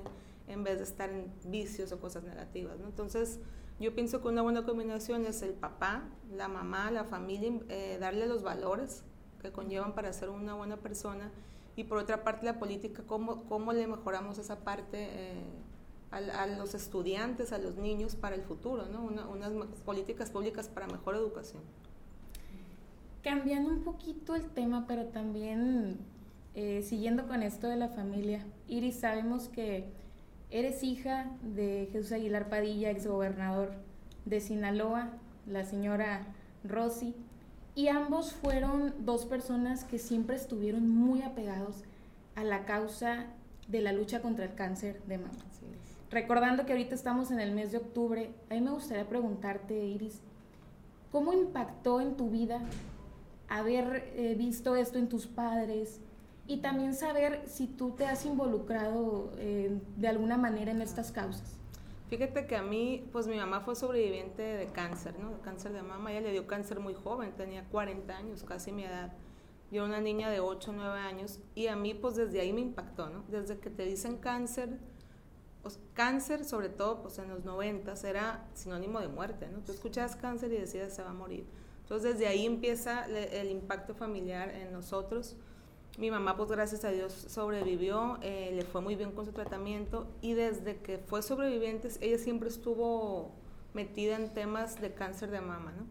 en 0.48 0.64
vez 0.64 0.78
de 0.78 0.84
estar 0.84 1.10
en 1.10 1.32
vicios 1.44 1.92
o 1.92 2.00
cosas 2.00 2.24
negativas. 2.24 2.78
¿no? 2.80 2.86
Entonces, 2.86 3.38
yo 3.78 3.94
pienso 3.94 4.20
que 4.20 4.28
una 4.28 4.42
buena 4.42 4.64
combinación 4.64 5.26
es 5.26 5.42
el 5.42 5.52
papá, 5.52 6.08
la 6.34 6.48
mamá, 6.48 6.90
la 6.90 7.04
familia, 7.04 7.52
eh, 7.68 7.98
darle 8.00 8.26
los 8.26 8.42
valores 8.42 9.04
que 9.40 9.52
conllevan 9.52 9.94
para 9.94 10.12
ser 10.12 10.30
una 10.30 10.54
buena 10.54 10.76
persona 10.76 11.30
y 11.76 11.84
por 11.84 11.98
otra 11.98 12.24
parte 12.24 12.44
la 12.44 12.58
política, 12.58 13.02
cómo, 13.06 13.44
cómo 13.44 13.72
le 13.72 13.86
mejoramos 13.86 14.38
esa 14.38 14.60
parte 14.60 15.08
eh, 15.10 15.44
a, 16.10 16.46
los 16.46 16.74
estudiantes, 16.74 17.52
a 17.52 17.58
los 17.58 17.76
niños 17.76 18.16
para 18.16 18.34
el 18.34 18.42
futuro, 18.42 18.86
¿no? 18.86 19.02
Una, 19.02 19.26
unas 19.26 19.52
políticas 19.84 20.30
públicas 20.30 20.68
para 20.68 20.86
mejor 20.86 21.14
educación. 21.14 21.62
Cambiando 23.22 23.70
un 23.70 23.82
poquito 23.82 24.34
el 24.34 24.48
tema, 24.50 24.86
pero 24.88 25.06
también 25.06 25.98
eh, 26.54 26.82
siguiendo 26.82 27.28
con 27.28 27.42
esto 27.42 27.68
de 27.68 27.76
la 27.76 27.88
familia, 27.88 28.44
Iris, 28.66 28.96
sabemos 28.96 29.48
que 29.48 29.92
eres 30.50 30.82
hija 30.82 31.30
de 31.42 31.88
Jesús 31.92 32.12
Aguilar 32.12 32.48
Padilla, 32.48 32.90
exgobernador 32.90 33.72
de 34.24 34.40
Sinaloa, 34.40 35.10
la 35.46 35.64
señora 35.64 36.26
Rosy. 36.64 37.14
Y 37.80 37.88
ambos 37.88 38.34
fueron 38.34 38.92
dos 39.06 39.24
personas 39.24 39.84
que 39.84 39.98
siempre 39.98 40.36
estuvieron 40.36 40.86
muy 40.86 41.22
apegados 41.22 41.84
a 42.34 42.44
la 42.44 42.66
causa 42.66 43.24
de 43.68 43.80
la 43.80 43.92
lucha 43.92 44.20
contra 44.20 44.44
el 44.44 44.54
cáncer 44.54 45.02
de 45.04 45.16
mama. 45.16 45.32
Recordando 46.10 46.66
que 46.66 46.72
ahorita 46.72 46.94
estamos 46.94 47.30
en 47.30 47.40
el 47.40 47.52
mes 47.52 47.72
de 47.72 47.78
octubre, 47.78 48.34
a 48.50 48.54
mí 48.54 48.60
me 48.60 48.70
gustaría 48.70 49.08
preguntarte, 49.08 49.82
Iris, 49.82 50.20
¿cómo 51.10 51.32
impactó 51.32 52.02
en 52.02 52.18
tu 52.18 52.28
vida 52.28 52.60
haber 53.48 54.12
eh, 54.14 54.34
visto 54.36 54.76
esto 54.76 54.98
en 54.98 55.08
tus 55.08 55.26
padres 55.26 56.02
y 56.46 56.58
también 56.58 56.94
saber 56.94 57.44
si 57.46 57.66
tú 57.66 57.92
te 57.92 58.04
has 58.04 58.26
involucrado 58.26 59.32
eh, 59.38 59.80
de 59.96 60.08
alguna 60.08 60.36
manera 60.36 60.70
en 60.70 60.82
estas 60.82 61.12
causas? 61.12 61.59
Fíjate 62.10 62.46
que 62.48 62.56
a 62.56 62.62
mí, 62.62 63.08
pues 63.12 63.28
mi 63.28 63.36
mamá 63.36 63.60
fue 63.60 63.76
sobreviviente 63.76 64.42
de 64.42 64.66
cáncer, 64.66 65.16
¿no? 65.20 65.30
De 65.30 65.38
cáncer 65.38 65.72
de 65.72 65.82
mama. 65.82 66.10
Ella 66.10 66.22
le 66.22 66.32
dio 66.32 66.48
cáncer 66.48 66.80
muy 66.80 66.92
joven, 66.92 67.32
tenía 67.36 67.64
40 67.68 68.16
años, 68.16 68.42
casi 68.42 68.72
mi 68.72 68.82
edad. 68.82 69.12
Yo 69.70 69.84
era 69.84 69.84
una 69.84 70.00
niña 70.00 70.28
de 70.28 70.40
8 70.40 70.72
o 70.72 70.74
9 70.74 70.98
años 70.98 71.38
y 71.54 71.68
a 71.68 71.76
mí, 71.76 71.94
pues 71.94 72.16
desde 72.16 72.40
ahí 72.40 72.52
me 72.52 72.62
impactó, 72.62 73.08
¿no? 73.10 73.22
Desde 73.28 73.60
que 73.60 73.70
te 73.70 73.84
dicen 73.84 74.16
cáncer, 74.16 74.80
pues, 75.62 75.78
cáncer, 75.94 76.44
sobre 76.44 76.68
todo, 76.68 77.00
pues 77.00 77.16
en 77.20 77.28
los 77.28 77.44
90 77.44 77.94
era 78.02 78.48
sinónimo 78.54 78.98
de 78.98 79.06
muerte, 79.06 79.48
¿no? 79.48 79.60
Tú 79.60 79.70
escuchabas 79.70 80.16
cáncer 80.16 80.52
y 80.52 80.56
decías 80.56 80.92
se 80.92 81.04
va 81.04 81.10
a 81.10 81.14
morir. 81.14 81.46
Entonces 81.82 82.14
desde 82.14 82.26
ahí 82.26 82.44
empieza 82.44 83.06
el 83.06 83.50
impacto 83.50 83.94
familiar 83.94 84.50
en 84.50 84.72
nosotros. 84.72 85.36
Mi 85.98 86.10
mamá, 86.10 86.36
pues 86.36 86.50
gracias 86.50 86.84
a 86.84 86.90
Dios, 86.90 87.12
sobrevivió, 87.12 88.18
eh, 88.22 88.52
le 88.54 88.62
fue 88.62 88.80
muy 88.80 88.94
bien 88.94 89.12
con 89.12 89.26
su 89.26 89.32
tratamiento 89.32 90.06
y 90.22 90.34
desde 90.34 90.76
que 90.76 90.98
fue 90.98 91.20
sobreviviente, 91.20 91.88
ella 92.00 92.18
siempre 92.18 92.48
estuvo 92.48 93.32
metida 93.74 94.16
en 94.16 94.32
temas 94.32 94.80
de 94.80 94.94
cáncer 94.94 95.30
de 95.30 95.40
mama, 95.40 95.72
¿no? 95.72 95.84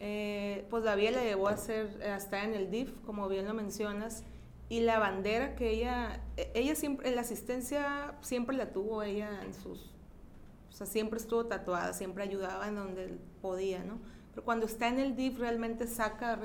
Eh, 0.00 0.66
pues 0.70 0.84
la 0.84 0.94
vida 0.94 1.12
la 1.12 1.24
llevó 1.24 1.48
a 1.48 1.52
hacer, 1.52 2.02
hasta 2.04 2.44
en 2.44 2.54
el 2.54 2.70
DIF, 2.70 2.90
como 3.04 3.28
bien 3.28 3.46
lo 3.46 3.54
mencionas, 3.54 4.24
y 4.68 4.80
la 4.80 4.98
bandera 4.98 5.56
que 5.56 5.70
ella, 5.70 6.20
e, 6.36 6.50
ella 6.54 6.74
siempre, 6.74 7.14
la 7.14 7.20
asistencia 7.20 8.14
siempre 8.20 8.56
la 8.56 8.72
tuvo 8.72 9.02
ella 9.02 9.42
en 9.44 9.52
sus, 9.52 9.90
o 10.70 10.72
sea, 10.72 10.86
siempre 10.86 11.18
estuvo 11.18 11.46
tatuada, 11.46 11.92
siempre 11.92 12.24
ayudaba 12.24 12.68
en 12.68 12.76
donde 12.76 13.18
podía, 13.42 13.84
¿no? 13.84 13.98
Pero 14.30 14.44
cuando 14.44 14.66
está 14.66 14.88
en 14.88 14.98
el 14.98 15.16
DIF 15.16 15.38
realmente 15.38 15.86
saca 15.86 16.38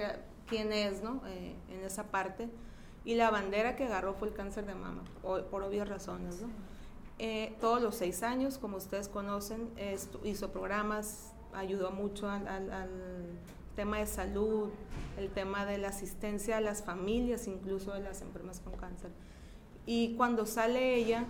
quién 0.47 0.71
es, 0.73 1.01
¿no? 1.01 1.21
Eh, 1.27 1.55
en 1.71 1.83
esa 1.83 2.11
parte 2.11 2.49
Y 3.09 3.15
la 3.15 3.31
bandera 3.31 3.75
que 3.75 3.85
agarró 3.85 4.13
fue 4.13 4.27
el 4.27 4.35
cáncer 4.35 4.67
de 4.67 4.75
mama, 4.75 5.03
por 5.23 5.63
obvias 5.63 5.89
razones, 5.89 6.43
¿no? 6.43 6.47
Eh, 7.17 7.55
todos 7.59 7.81
los 7.81 7.95
seis 7.95 8.21
años, 8.21 8.59
como 8.59 8.77
ustedes 8.77 9.07
conocen, 9.07 9.67
hizo 10.23 10.51
programas, 10.51 11.33
ayudó 11.51 11.89
mucho 11.89 12.29
al, 12.29 12.45
tema 13.75 13.97
de 13.97 14.05
salud, 14.05 14.69
el 15.17 15.31
tema 15.31 15.65
de 15.65 15.79
la 15.79 15.87
asistencia 15.87 16.57
a 16.57 16.61
las 16.61 16.83
familias, 16.83 17.47
incluso 17.47 17.93
de 17.93 18.01
las 18.01 18.21
enfermas 18.21 18.59
con 18.59 18.73
cáncer. 18.73 19.09
Y 19.87 20.13
cuando 20.15 20.45
sale 20.45 20.93
ella, 20.93 21.25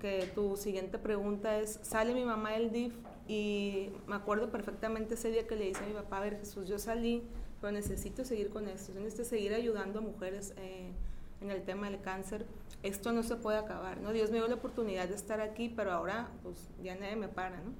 que 0.00 0.30
tu 0.32 0.56
siguiente 0.56 0.96
pregunta 0.96 1.58
es, 1.58 1.80
sale 1.82 2.14
mi 2.14 2.24
mamá 2.24 2.52
del 2.52 2.70
DIF 2.70 2.94
y 3.26 3.90
me 4.06 4.14
acuerdo 4.14 4.52
perfectamente 4.52 5.14
ese 5.14 5.32
día 5.32 5.44
que 5.48 5.56
le 5.56 5.64
dice 5.64 5.82
a 5.82 5.88
mi 5.88 5.92
papá, 5.94 6.18
a 6.18 6.20
ver 6.20 6.38
Jesús, 6.38 6.68
yo 6.68 6.78
salí, 6.78 7.24
pero 7.60 7.72
necesito 7.72 8.24
seguir 8.24 8.48
con 8.50 8.68
esto, 8.68 8.92
necesito 8.94 9.24
seguir 9.24 9.54
ayudando 9.54 9.98
a 9.98 10.02
mujeres 10.02 10.54
eh, 10.58 10.92
en 11.40 11.50
el 11.50 11.64
tema 11.64 11.90
del 11.90 12.00
cáncer 12.00 12.46
esto 12.86 13.12
no 13.12 13.22
se 13.22 13.36
puede 13.36 13.58
acabar, 13.58 14.00
¿no? 14.00 14.12
Dios 14.12 14.30
me 14.30 14.38
dio 14.38 14.48
la 14.48 14.54
oportunidad 14.54 15.08
de 15.08 15.14
estar 15.14 15.40
aquí, 15.40 15.68
pero 15.68 15.92
ahora 15.92 16.30
pues 16.42 16.68
ya 16.82 16.94
nadie 16.94 17.16
me 17.16 17.28
para, 17.28 17.60
¿no? 17.60 17.72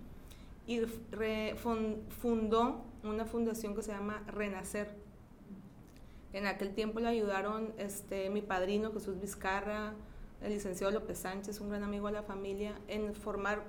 Y 0.67 0.81
fundó 0.81 2.85
una 3.05 3.25
fundación 3.25 3.77
que 3.77 3.83
se 3.83 3.93
llama 3.93 4.25
Renacer. 4.27 4.91
En 6.33 6.47
aquel 6.47 6.75
tiempo 6.75 6.99
le 6.99 7.09
ayudaron 7.09 7.73
este, 7.79 8.31
mi 8.31 8.43
padrino 8.43 8.93
Jesús 8.93 9.21
Vizcarra, 9.21 9.95
el 10.43 10.53
licenciado 10.53 10.93
López 10.93 11.19
Sánchez, 11.19 11.61
un 11.61 11.71
gran 11.71 11.85
amigo 11.85 12.09
de 12.09 12.15
la 12.15 12.23
familia, 12.23 12.75
en 12.89 13.15
formar 13.15 13.63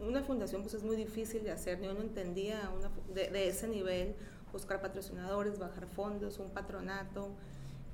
una 0.00 0.22
fundación 0.22 0.62
pues 0.62 0.74
es 0.74 0.84
muy 0.84 0.94
difícil 0.94 1.42
de 1.42 1.50
hacer, 1.50 1.82
yo 1.82 1.94
no 1.94 2.00
entendía 2.00 2.70
una, 2.78 2.90
de, 3.12 3.30
de 3.30 3.48
ese 3.48 3.66
nivel, 3.66 4.14
buscar 4.52 4.80
patrocinadores, 4.80 5.58
bajar 5.58 5.86
fondos, 5.86 6.38
un 6.38 6.50
patronato, 6.50 7.30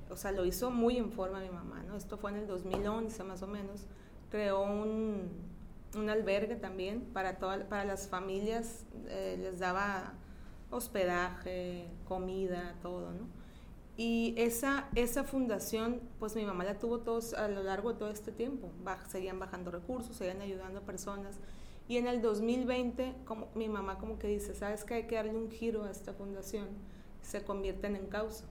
o 0.09 0.17
sea, 0.17 0.31
lo 0.31 0.45
hizo 0.45 0.71
muy 0.71 0.97
en 0.97 1.11
forma 1.11 1.39
mi 1.39 1.49
mamá, 1.49 1.83
¿no? 1.87 1.95
Esto 1.95 2.17
fue 2.17 2.31
en 2.31 2.37
el 2.37 2.47
2011 2.47 3.23
más 3.23 3.41
o 3.41 3.47
menos. 3.47 3.85
Creó 4.29 4.61
un, 4.61 5.29
un 5.95 6.09
albergue 6.09 6.55
también 6.55 7.01
para, 7.13 7.37
toda, 7.37 7.67
para 7.67 7.85
las 7.85 8.07
familias, 8.07 8.85
eh, 9.07 9.37
les 9.39 9.59
daba 9.59 10.13
hospedaje, 10.69 11.87
comida, 12.07 12.75
todo, 12.81 13.11
¿no? 13.11 13.27
Y 13.95 14.33
esa, 14.37 14.89
esa 14.95 15.23
fundación, 15.23 16.01
pues 16.17 16.35
mi 16.35 16.45
mamá 16.45 16.63
la 16.63 16.79
tuvo 16.79 16.99
todos 16.99 17.35
a 17.35 17.47
lo 17.47 17.61
largo 17.61 17.93
de 17.93 17.99
todo 17.99 18.09
este 18.09 18.31
tiempo. 18.31 18.71
seguían 19.07 19.39
bajando 19.39 19.69
recursos, 19.69 20.15
seguían 20.15 20.41
ayudando 20.41 20.79
a 20.79 20.81
personas. 20.81 21.39
Y 21.87 21.97
en 21.97 22.07
el 22.07 22.21
2020, 22.21 23.13
como, 23.25 23.49
mi 23.53 23.69
mamá 23.69 23.99
como 23.99 24.17
que 24.17 24.27
dice, 24.27 24.55
¿sabes 24.55 24.83
que 24.83 24.95
Hay 24.95 25.03
que 25.03 25.15
darle 25.15 25.35
un 25.35 25.51
giro 25.51 25.83
a 25.83 25.91
esta 25.91 26.13
fundación. 26.13 26.69
Se 27.21 27.43
convierten 27.43 27.95
en 27.95 28.07
causa 28.07 28.45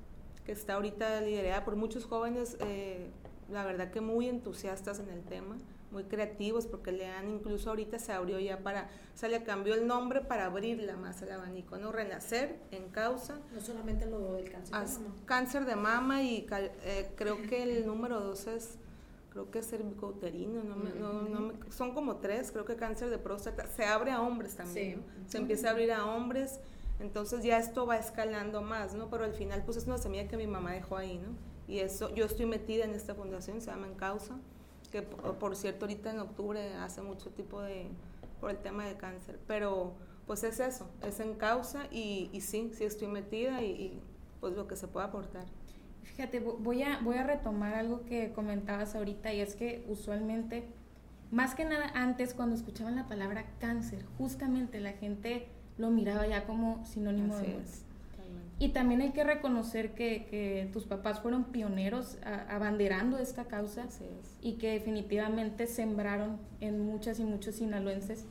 que 0.45 0.53
está 0.53 0.75
ahorita 0.75 1.21
liderada 1.21 1.65
por 1.65 1.77
muchos 1.77 2.05
jóvenes, 2.05 2.57
eh, 2.61 3.09
la 3.51 3.65
verdad 3.65 3.91
que 3.91 4.01
muy 4.01 4.29
entusiastas 4.29 4.99
en 4.99 5.09
el 5.11 5.23
tema, 5.23 5.57
muy 5.91 6.05
creativos, 6.05 6.67
porque 6.67 6.91
le 6.91 7.07
han 7.07 7.29
incluso 7.29 7.71
ahorita 7.71 7.99
se 7.99 8.13
abrió 8.13 8.41
ya 8.41 8.61
para, 8.61 8.89
o 9.15 9.19
sea, 9.19 9.29
le 9.29 9.43
cambió 9.45 9.75
el 9.75 9.87
nombre 9.87 10.23
para 10.23 10.47
abrirla 10.47 10.97
más 10.97 11.23
al 11.23 11.33
abanico, 11.33 11.77
¿no? 11.77 11.93
Renacer 11.93 12.57
en 12.71 12.89
causa. 12.89 13.39
No 13.55 13.61
solamente 13.61 14.07
lo 14.07 14.35
del 14.35 14.51
cáncer 14.51 14.75
de 14.75 14.99
mama. 14.99 15.15
Cáncer 15.27 15.65
de 15.67 15.77
mama 15.77 16.23
y 16.23 16.47
eh, 16.51 17.13
creo 17.17 17.43
que 17.43 17.63
el 17.63 17.87
número 17.87 18.21
dos 18.21 18.47
es 18.47 18.79
creo 19.31 19.51
que 19.51 19.61
es 19.61 19.71
cervicouterino, 19.71 20.63
no, 20.63 20.77
no, 20.77 21.23
no 21.23 21.53
son 21.71 21.95
como 21.95 22.17
tres, 22.17 22.53
creo 22.53 22.67
que 22.67 22.77
cáncer 22.77 23.09
de 23.09 23.17
próstata, 23.17 23.67
se 23.67 23.87
abre 23.87 24.11
a 24.11 24.21
hombres 24.21 24.57
también, 24.57 25.03
se 25.27 25.39
empieza 25.39 25.69
a 25.69 25.71
abrir 25.71 25.91
a 25.91 26.05
hombres 26.05 26.61
entonces 27.03 27.43
ya 27.43 27.59
esto 27.59 27.85
va 27.85 27.97
escalando 27.97 28.63
más, 28.63 28.95
¿no? 28.95 29.11
Pero 29.11 29.25
al 29.25 29.35
final 29.35 29.65
pues 29.65 29.77
es 29.77 29.87
una 29.87 29.99
semilla 29.99 30.29
que 30.29 30.37
mi 30.37 30.47
mamá 30.47 30.73
dejó 30.73 30.97
ahí, 30.97 31.19
¿no? 31.19 31.31
Y 31.67 31.81
eso, 31.81 32.15
yo 32.15 32.25
estoy 32.25 32.47
metida 32.47 32.85
en 32.85 32.95
esta 32.95 33.15
fundación, 33.15 33.61
se 33.61 33.71
llama 33.71 33.89
En 33.89 33.95
Causa, 33.95 34.39
que 34.93 35.03
por 35.03 35.57
cierto 35.57 35.85
ahorita 35.85 36.11
en 36.11 36.21
octubre 36.21 36.75
hace 36.75 37.03
mucho 37.03 37.31
tipo 37.31 37.61
de, 37.61 37.89
por 38.41 38.51
el 38.51 38.59
tema 38.59 38.87
de 38.87 38.97
cáncer, 38.97 39.41
pero 39.49 39.95
pues 40.29 40.45
es 40.45 40.61
eso, 40.61 40.89
es 41.03 41.19
en 41.19 41.35
causa 41.35 41.89
y, 41.91 42.31
y 42.33 42.41
sí, 42.41 42.71
sí 42.73 42.85
estoy 42.85 43.09
metida 43.09 43.63
y, 43.63 43.71
y, 43.71 44.03
pues 44.41 44.55
lo 44.55 44.69
que 44.69 44.77
se 44.77 44.87
puede 44.87 45.07
aportar. 45.07 45.47
Fíjate, 46.05 46.39
voy 46.39 46.83
a, 46.85 47.01
voy 47.01 47.17
a 47.17 47.25
retomar 47.25 47.75
algo 47.75 48.05
que 48.05 48.33
comentabas 48.33 48.95
ahorita 48.95 49.33
y 49.33 49.41
es 49.41 49.57
que 49.57 49.85
usualmente, 49.89 50.69
más 51.33 51.57
que 51.57 51.65
nada 51.65 51.91
antes 51.95 52.33
cuando 52.33 52.55
escuchaban 52.55 52.95
la 52.95 53.09
palabra 53.09 53.45
cáncer, 53.59 54.05
justamente 54.19 54.79
la 54.79 54.93
gente 54.93 55.49
lo 55.79 55.91
miraba 55.91 56.27
ya 56.27 56.45
como 56.45 56.85
sinónimo 56.85 57.37
de 57.37 57.49
muerte. 57.49 57.83
Y 58.59 58.69
también 58.69 59.01
hay 59.01 59.11
que 59.11 59.25
reconocer 59.25 59.93
que, 59.93 60.27
que 60.31 60.71
tus 60.73 60.85
papás 60.85 61.21
fueron 61.21 61.45
pioneros 61.45 62.19
abanderando 62.49 63.19
esta 63.19 63.45
causa 63.47 63.87
y 64.41 64.53
que 64.55 64.71
definitivamente 64.71 65.67
sembraron 65.67 66.39
en 66.61 66.81
muchas 66.81 67.19
y 67.19 67.25
muchos 67.25 67.57
sinaloenses 67.57 68.25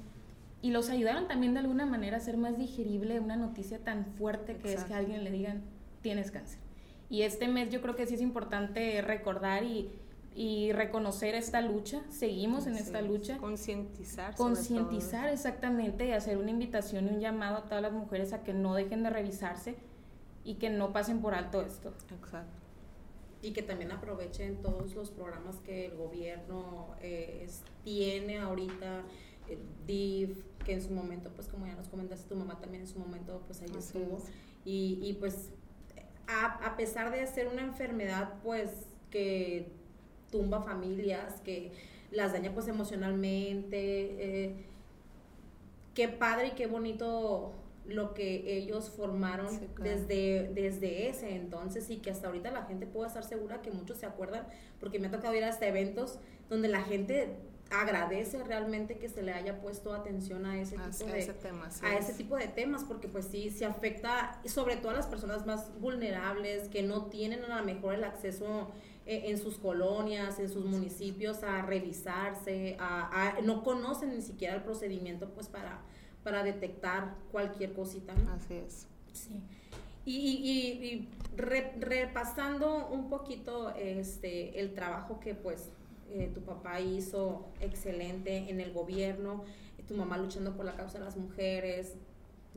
y 0.62 0.72
los 0.72 0.90
ayudaron 0.90 1.28
también 1.28 1.54
de 1.54 1.60
alguna 1.60 1.86
manera 1.86 2.18
a 2.18 2.20
hacer 2.20 2.38
más 2.38 2.58
digerible 2.58 3.20
una 3.20 3.36
noticia 3.36 3.80
tan 3.80 4.06
fuerte 4.06 4.58
que 4.58 4.74
es 4.74 4.84
que 4.84 4.94
a 4.94 4.98
alguien 4.98 5.24
le 5.24 5.32
digan 5.32 5.62
tienes 6.02 6.32
cáncer. 6.32 6.60
Y 7.10 7.24
este 7.24 7.48
mes 7.48 7.70
yo 7.70 7.82
creo 7.82 7.96
que 7.96 8.06
sí 8.06 8.16
es 8.16 8.22
importante 8.22 9.02
recordar 9.02 9.64
y, 9.64 9.90
y 10.34 10.72
reconocer 10.72 11.36
esta 11.36 11.62
lucha, 11.62 12.02
seguimos 12.10 12.66
en 12.66 12.76
esta 12.76 13.02
lucha. 13.02 13.38
Concientizar. 13.38 14.36
Concientizar 14.36 15.30
exactamente 15.30 16.08
y 16.08 16.12
hacer 16.12 16.38
una 16.38 16.52
invitación 16.52 17.08
y 17.08 17.16
un 17.16 17.20
llamado 17.20 17.58
a 17.58 17.64
todas 17.66 17.82
las 17.82 17.92
mujeres 17.92 18.32
a 18.32 18.44
que 18.44 18.54
no 18.54 18.74
dejen 18.74 19.04
de 19.04 19.10
revisarse 19.10 19.76
y 20.46 20.56
que 20.56 20.70
no 20.70 20.94
pasen 20.94 21.20
por 21.22 21.34
alto 21.34 21.62
esto. 21.62 21.94
Exacto. 22.10 22.62
Y 23.42 23.52
que 23.52 23.62
también 23.62 23.92
aprovechen 23.92 24.62
todos 24.62 24.96
los 24.96 25.10
programas 25.12 25.58
que 25.58 25.88
el 25.88 25.98
gobierno 25.98 26.96
eh, 27.02 27.50
tiene 27.84 28.38
ahorita, 28.38 29.04
el 29.50 29.60
DIF, 29.86 30.46
que 30.64 30.74
en 30.74 30.82
su 30.82 30.92
momento, 30.92 31.32
pues 31.36 31.48
como 31.48 31.66
ya 31.66 31.76
nos 31.76 31.90
comentaste, 31.90 32.30
tu 32.30 32.36
mamá 32.36 32.60
también 32.60 32.84
en 32.84 32.88
su 32.88 33.00
momento, 33.00 33.42
pues 33.48 33.62
ahí 33.62 33.72
estuvo. 33.78 34.20
Y, 34.64 35.00
y 35.02 35.14
pues 35.14 35.50
a, 36.28 36.66
a 36.66 36.78
pesar 36.78 37.12
de 37.12 37.26
ser 37.28 37.48
una 37.48 37.64
enfermedad, 37.64 38.36
pues 38.44 38.70
que 39.10 39.81
tumba 40.32 40.62
familias, 40.62 41.42
que 41.42 41.72
las 42.12 42.34
daña 42.34 42.54
pues 42.54 42.68
emocionalmente. 42.68 43.76
Eh, 43.78 44.56
qué 45.94 46.08
padre 46.08 46.48
y 46.48 46.52
qué 46.52 46.68
bonito 46.68 47.54
lo 47.86 48.14
que 48.14 48.58
ellos 48.58 48.90
formaron 48.90 49.60
desde, 49.82 50.50
desde 50.54 51.10
ese 51.10 51.36
entonces 51.36 51.90
y 51.90 51.98
que 51.98 52.12
hasta 52.12 52.28
ahorita 52.28 52.52
la 52.52 52.64
gente 52.64 52.86
pueda 52.86 53.08
estar 53.08 53.24
segura 53.24 53.62
que 53.62 53.72
muchos 53.72 53.98
se 53.98 54.06
acuerdan, 54.06 54.46
porque 54.80 55.00
me 55.00 55.08
ha 55.08 55.12
tocado 55.12 55.34
ir 55.36 55.44
hasta 55.44 55.68
eventos 55.68 56.20
donde 56.50 56.68
la 56.68 56.82
gente 56.82 57.36
agradece 57.72 58.44
realmente 58.44 58.98
que 58.98 59.08
se 59.08 59.24
le 59.24 59.32
haya 59.32 59.62
puesto 59.62 59.94
atención 59.94 60.46
a 60.46 60.60
ese 60.60 60.76
tipo 60.78 61.06
de 61.06 61.34
a 61.84 61.96
ese 61.96 62.14
tipo 62.14 62.36
de 62.36 62.48
temas 62.48 62.84
porque 62.84 63.08
pues 63.08 63.26
sí 63.26 63.50
se 63.50 63.66
afecta 63.66 64.42
sobre 64.46 64.76
todo 64.76 64.92
a 64.92 64.96
las 64.96 65.08
personas 65.08 65.46
más 65.46 65.72
vulnerables 65.80 66.68
que 66.68 66.84
no 66.84 67.06
tienen 67.06 67.46
a 67.46 67.60
lo 67.60 67.66
mejor 67.66 67.96
el 67.96 68.04
acceso 68.04 68.72
eh, 69.06 69.24
en 69.26 69.38
sus 69.38 69.58
colonias, 69.58 70.40
en 70.40 70.50
sus 70.50 70.66
municipios 70.66 71.44
a 71.44 71.62
revisarse, 71.64 72.78
a, 72.80 73.38
no 73.44 73.64
conocen 73.64 74.16
ni 74.16 74.22
siquiera 74.22 74.56
el 74.56 74.64
procedimiento 74.64 75.30
pues 75.30 75.48
para, 75.48 75.82
para 76.24 76.44
detectar 76.44 77.16
cualquier 77.32 77.74
cosita. 77.74 78.14
Así 78.36 78.56
es. 78.56 78.88
Sí. 79.14 79.42
Y, 80.06 80.18
y, 80.18 81.10
repasando 81.38 82.88
un 82.88 83.08
poquito 83.10 83.74
este, 83.76 84.60
el 84.60 84.74
trabajo 84.74 85.20
que 85.20 85.36
pues 85.36 85.70
eh, 86.10 86.30
tu 86.34 86.42
papá 86.42 86.82
hizo 86.82 87.46
excelente 87.60 88.50
en 88.50 88.60
el 88.60 88.74
gobierno, 88.74 89.44
tu 89.88 89.96
mamá 89.96 90.18
luchando 90.18 90.56
por 90.56 90.66
la 90.66 90.76
causa 90.76 91.00
de 91.00 91.06
las 91.06 91.18
mujeres, 91.18 91.96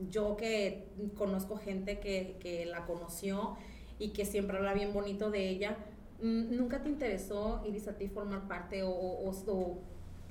yo 0.09 0.35
que 0.35 0.85
conozco 1.17 1.57
gente 1.57 1.99
que, 1.99 2.37
que 2.39 2.65
la 2.65 2.85
conoció 2.85 3.57
y 3.99 4.09
que 4.09 4.25
siempre 4.25 4.57
habla 4.57 4.73
bien 4.73 4.93
bonito 4.93 5.31
de 5.31 5.49
ella, 5.49 5.77
¿Nunca 6.21 6.81
te 6.81 6.89
interesó, 6.89 7.61
Iris, 7.67 7.87
a 7.87 7.93
ti 7.93 8.07
formar 8.07 8.47
parte 8.47 8.83
o, 8.83 8.89
o, 8.89 9.77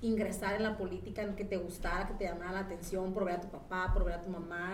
ingresar 0.01 0.55
en 0.55 0.63
la 0.63 0.77
política 0.77 1.23
en 1.23 1.35
que 1.35 1.45
te 1.45 1.57
gustara, 1.57 2.07
que 2.07 2.15
te 2.15 2.25
llamara 2.25 2.53
la 2.53 2.61
atención 2.61 3.13
por 3.13 3.25
ver 3.25 3.37
a 3.37 3.41
tu 3.41 3.49
papá, 3.49 3.91
por 3.93 4.05
ver 4.05 4.15
a 4.15 4.23
tu 4.23 4.31
mamá? 4.31 4.73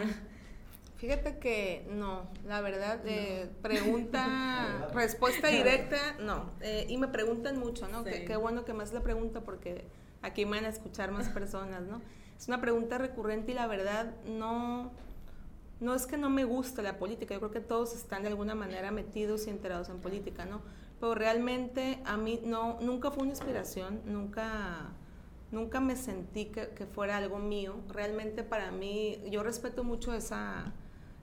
Fíjate 1.01 1.39
que 1.39 1.87
no, 1.91 2.29
la 2.47 2.61
verdad, 2.61 3.01
eh, 3.07 3.49
pregunta, 3.63 4.91
respuesta 4.95 5.49
directa, 5.49 5.97
no. 6.21 6.51
Eh, 6.61 6.85
y 6.91 6.99
me 6.99 7.09
preguntan 7.09 7.59
mucho, 7.59 7.89
¿no? 7.89 8.05
Qué, 8.05 8.37
bueno 8.37 8.67
que 8.67 8.75
más 8.75 8.93
la 8.93 9.01
pregunta 9.01 9.41
porque 9.41 9.87
aquí 10.21 10.45
me 10.45 10.59
van 10.59 10.67
a 10.67 10.69
escuchar 10.69 11.11
más 11.11 11.29
personas, 11.31 11.83
¿no? 11.83 12.03
Es 12.39 12.49
una 12.49 12.61
pregunta 12.61 12.99
recurrente 12.99 13.53
y 13.53 13.55
la 13.55 13.67
verdad 13.67 14.15
no, 14.27 14.91
no 15.81 15.95
es 15.95 16.07
que 16.07 16.19
no 16.19 16.29
me 16.29 16.45
guste 16.45 16.83
la 16.83 16.99
política, 16.99 17.33
yo 17.33 17.41
creo 17.41 17.51
que 17.51 17.61
todos 17.61 17.95
están 17.95 18.23
de 18.23 18.29
alguna 18.29 18.55
manera 18.55 18.91
metidos 18.91 19.47
y 19.47 19.51
enterados 19.51 19.89
en 19.89 20.01
política, 20.01 20.45
¿no? 20.45 20.61
Pero 21.01 21.15
realmente 21.15 22.01
a 22.05 22.19
mí 22.19 22.41
no, 22.45 22.79
nunca 22.81 23.11
fue 23.11 23.23
una 23.23 23.33
inspiración, 23.33 24.03
nunca, 24.05 24.93
nunca 25.51 25.81
me 25.81 25.97
sentí 25.97 26.47
que, 26.47 26.87
fuera 26.93 27.17
algo 27.17 27.39
mío. 27.39 27.77
Realmente 27.89 28.43
para 28.43 28.71
mí, 28.71 29.19
yo 29.31 29.43
respeto 29.43 29.83
mucho 29.83 30.13
esa, 30.13 30.75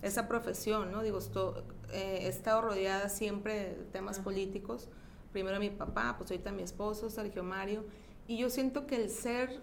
esa 0.02 0.28
profesión, 0.28 0.92
¿no? 0.92 1.04
Digo, 1.04 1.20
esto, 1.20 1.64
eh, 1.92 2.22
he 2.24 2.28
estado 2.28 2.62
rodeada 2.62 3.08
siempre 3.10 3.76
de 3.76 3.86
temas 3.92 4.20
políticos, 4.20 4.90
primero 5.32 5.60
mi 5.60 5.70
papá, 5.70 6.16
pues 6.18 6.32
ahorita 6.32 6.52
mi 6.52 6.64
esposo, 6.64 7.12
Sergio 7.12 7.44
Mario, 7.44 7.86
y 8.28 8.38
yo 8.38 8.50
siento 8.50 8.88
que 8.88 8.96
el 8.96 9.12
ser 9.12 9.62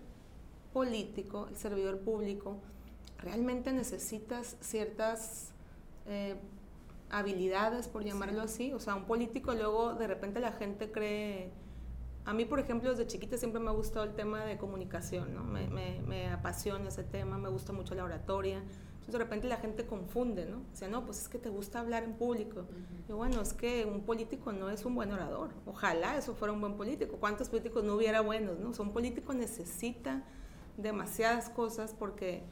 político, 0.72 1.48
el 1.50 1.56
servidor 1.56 1.98
público, 1.98 2.58
realmente 3.18 3.72
necesitas 3.72 4.56
ciertas 4.60 5.50
eh, 6.06 6.36
habilidades, 7.18 7.88
por 7.88 8.04
llamarlo 8.04 8.42
así. 8.42 8.72
O 8.72 8.80
sea, 8.80 8.94
un 8.94 9.04
político 9.04 9.54
luego 9.54 9.94
de 9.94 10.06
repente 10.06 10.40
la 10.40 10.52
gente 10.52 10.90
cree... 10.90 11.50
A 12.24 12.32
mí, 12.32 12.44
por 12.46 12.58
ejemplo, 12.58 12.90
desde 12.90 13.06
chiquita 13.06 13.36
siempre 13.36 13.60
me 13.60 13.68
ha 13.68 13.72
gustado 13.72 14.04
el 14.04 14.14
tema 14.14 14.44
de 14.44 14.56
comunicación, 14.56 15.34
¿no? 15.34 15.44
Me, 15.44 15.68
me, 15.68 16.00
me 16.06 16.30
apasiona 16.30 16.88
ese 16.88 17.04
tema, 17.04 17.36
me 17.36 17.50
gusta 17.50 17.72
mucho 17.72 17.94
la 17.94 18.04
oratoria. 18.04 18.58
Entonces, 18.58 19.12
de 19.12 19.18
repente 19.18 19.46
la 19.46 19.58
gente 19.58 19.84
confunde, 19.84 20.46
¿no? 20.46 20.62
O 20.72 20.74
sea, 20.74 20.88
no, 20.88 21.04
pues 21.04 21.20
es 21.20 21.28
que 21.28 21.38
te 21.38 21.50
gusta 21.50 21.80
hablar 21.80 22.02
en 22.02 22.14
público. 22.14 22.64
Y 23.06 23.12
bueno, 23.12 23.42
es 23.42 23.52
que 23.52 23.84
un 23.84 24.00
político 24.00 24.52
no 24.52 24.70
es 24.70 24.86
un 24.86 24.94
buen 24.94 25.12
orador. 25.12 25.50
Ojalá 25.66 26.16
eso 26.16 26.34
fuera 26.34 26.54
un 26.54 26.62
buen 26.62 26.78
político. 26.78 27.18
¿Cuántos 27.18 27.50
políticos 27.50 27.84
no 27.84 27.96
hubiera 27.96 28.22
buenos, 28.22 28.58
no? 28.58 28.70
O 28.70 28.72
sea, 28.72 28.86
un 28.86 28.92
político 28.92 29.34
necesita 29.34 30.24
demasiadas 30.78 31.50
cosas 31.50 31.94
porque 31.96 32.42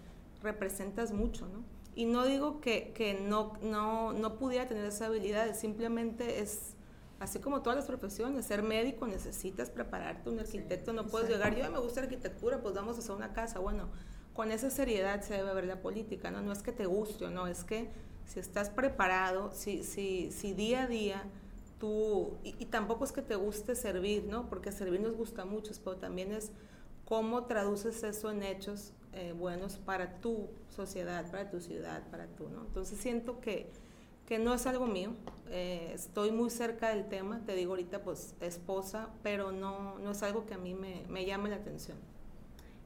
representas 0.43 1.13
mucho, 1.13 1.49
¿no? 1.49 1.65
Y 1.95 2.07
no 2.07 2.25
digo 2.25 2.61
que, 2.61 2.93
que 2.95 3.15
no, 3.15 3.53
no, 3.63 4.13
no 4.13 4.39
pudiera 4.39 4.67
tener 4.67 4.85
esa 4.85 5.07
habilidad, 5.07 5.55
simplemente 5.55 6.41
es, 6.41 6.75
así 7.21 7.39
como 7.39 7.61
todas 7.61 7.77
las 7.77 7.87
profesiones, 7.87 8.47
ser 8.47 8.63
médico 8.63 9.07
necesitas 9.07 9.69
prepararte, 9.69 10.31
un 10.31 10.41
arquitecto 10.41 10.95
no 10.95 11.07
puedes 11.07 11.29
llegar, 11.29 11.55
yo 11.55 11.71
me 11.71 11.79
gusta 11.79 12.01
arquitectura, 12.01 12.63
pues 12.63 12.75
vamos 12.75 12.97
a 12.97 13.01
hacer 13.01 13.15
una 13.15 13.35
casa, 13.35 13.59
bueno, 13.59 13.89
con 14.33 14.51
esa 14.51 14.71
seriedad 14.71 15.21
se 15.21 15.35
debe 15.35 15.53
ver 15.53 15.65
la 15.65 15.83
política, 15.83 16.31
¿no? 16.31 16.41
No 16.41 16.53
es 16.53 16.63
que 16.63 16.73
te 16.73 16.87
guste 16.87 17.27
o 17.27 17.31
no, 17.31 17.47
es 17.47 17.65
que 17.65 17.91
si 18.25 18.41
estás 18.41 18.71
preparado, 18.71 19.51
si, 19.53 19.85
si, 19.85 20.31
si 20.33 20.55
día 20.55 20.85
a 20.85 20.87
día 20.87 21.25
tú, 21.79 22.39
y, 22.43 22.55
y 22.59 22.67
tampoco 22.67 23.05
es 23.05 23.13
que 23.13 23.21
te 23.21 23.37
guste 23.37 23.75
servir, 23.75 24.25
¿no? 24.25 24.49
Porque 24.49 24.73
servir 24.73 25.01
nos 25.01 25.15
gusta 25.15 25.45
mucho, 25.45 25.73
pero 25.85 25.97
también 25.97 26.33
es 26.33 26.53
cómo 27.05 27.45
traduces 27.45 28.03
eso 28.03 28.31
en 28.31 28.43
hechos 28.43 28.95
eh, 29.13 29.33
buenos 29.33 29.77
para 29.77 30.15
tu 30.21 30.49
sociedad, 30.75 31.31
para 31.31 31.51
tu 31.51 31.61
ciudad, 31.61 32.03
para 32.11 32.27
tú, 32.27 32.49
¿no? 32.49 32.63
Entonces 32.63 32.99
siento 32.99 33.41
que, 33.41 33.67
que 34.27 34.39
no 34.39 34.55
es 34.55 34.67
algo 34.67 34.87
mío, 34.87 35.13
eh, 35.51 35.91
estoy 35.95 36.31
muy 36.33 36.49
cerca 36.51 36.89
del 36.91 37.09
tema, 37.09 37.41
te 37.45 37.55
digo 37.55 37.73
ahorita 37.73 38.03
pues 38.03 38.35
esposa, 38.41 39.09
pero 39.23 39.53
no, 39.53 39.99
no 39.99 40.13
es 40.13 40.23
algo 40.23 40.47
que 40.47 40.55
a 40.55 40.59
mí 40.59 40.75
me, 40.75 41.03
me 41.09 41.25
llame 41.27 41.51
la 41.51 41.57
atención. 41.57 41.99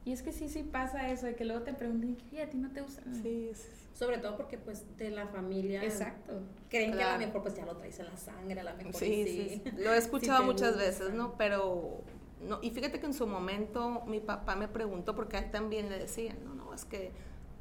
Y 0.05 0.13
es 0.13 0.21
que 0.21 0.31
sí, 0.31 0.47
sí 0.47 0.63
pasa 0.63 1.09
eso, 1.09 1.25
de 1.25 1.35
que 1.35 1.43
luego 1.45 1.63
te 1.63 1.73
preguntan, 1.73 2.17
¿qué 2.29 2.41
a 2.41 2.49
ti 2.49 2.57
no 2.57 2.71
te 2.71 2.81
gusta? 2.81 3.01
Sí, 3.21 3.51
sí. 3.53 3.67
Sobre 3.93 4.19
todo 4.19 4.37
porque 4.37 4.57
pues 4.57 4.83
de 4.97 5.09
la 5.09 5.27
familia 5.27 5.83
Exacto. 5.83 6.33
creen 6.69 6.91
que 6.91 6.97
a 6.97 7.07
Claro. 7.07 7.19
lo 7.21 7.25
mejor 7.27 7.41
pues 7.41 7.55
ya 7.55 7.65
lo 7.65 7.75
traes 7.75 7.99
en 7.99 8.05
la 8.05 8.15
sangre, 8.17 8.59
a 8.59 8.63
lo 8.63 8.75
mejor 8.75 8.93
Sí, 8.95 9.23
sí. 9.25 9.49
sí, 9.49 9.61
sí. 9.65 9.71
Lo 9.81 9.91
he 9.93 9.97
escuchado 9.97 10.39
te 10.41 10.45
muchas 10.45 10.73
gusta. 10.75 10.85
veces, 10.85 11.13
¿no? 11.13 11.35
Pero, 11.37 12.01
no, 12.41 12.59
y 12.61 12.69
fíjate 12.69 12.99
que 12.99 13.05
en 13.05 13.13
su 13.13 13.25
momento 13.25 14.03
mi 14.05 14.19
papá 14.19 14.55
me 14.55 14.67
preguntó, 14.67 15.15
porque 15.15 15.37
a 15.37 15.39
él 15.39 15.51
también 15.51 15.89
le 15.89 15.97
decían, 15.97 16.37
no, 16.43 16.53
no, 16.53 16.73
es 16.73 16.85
que 16.85 17.11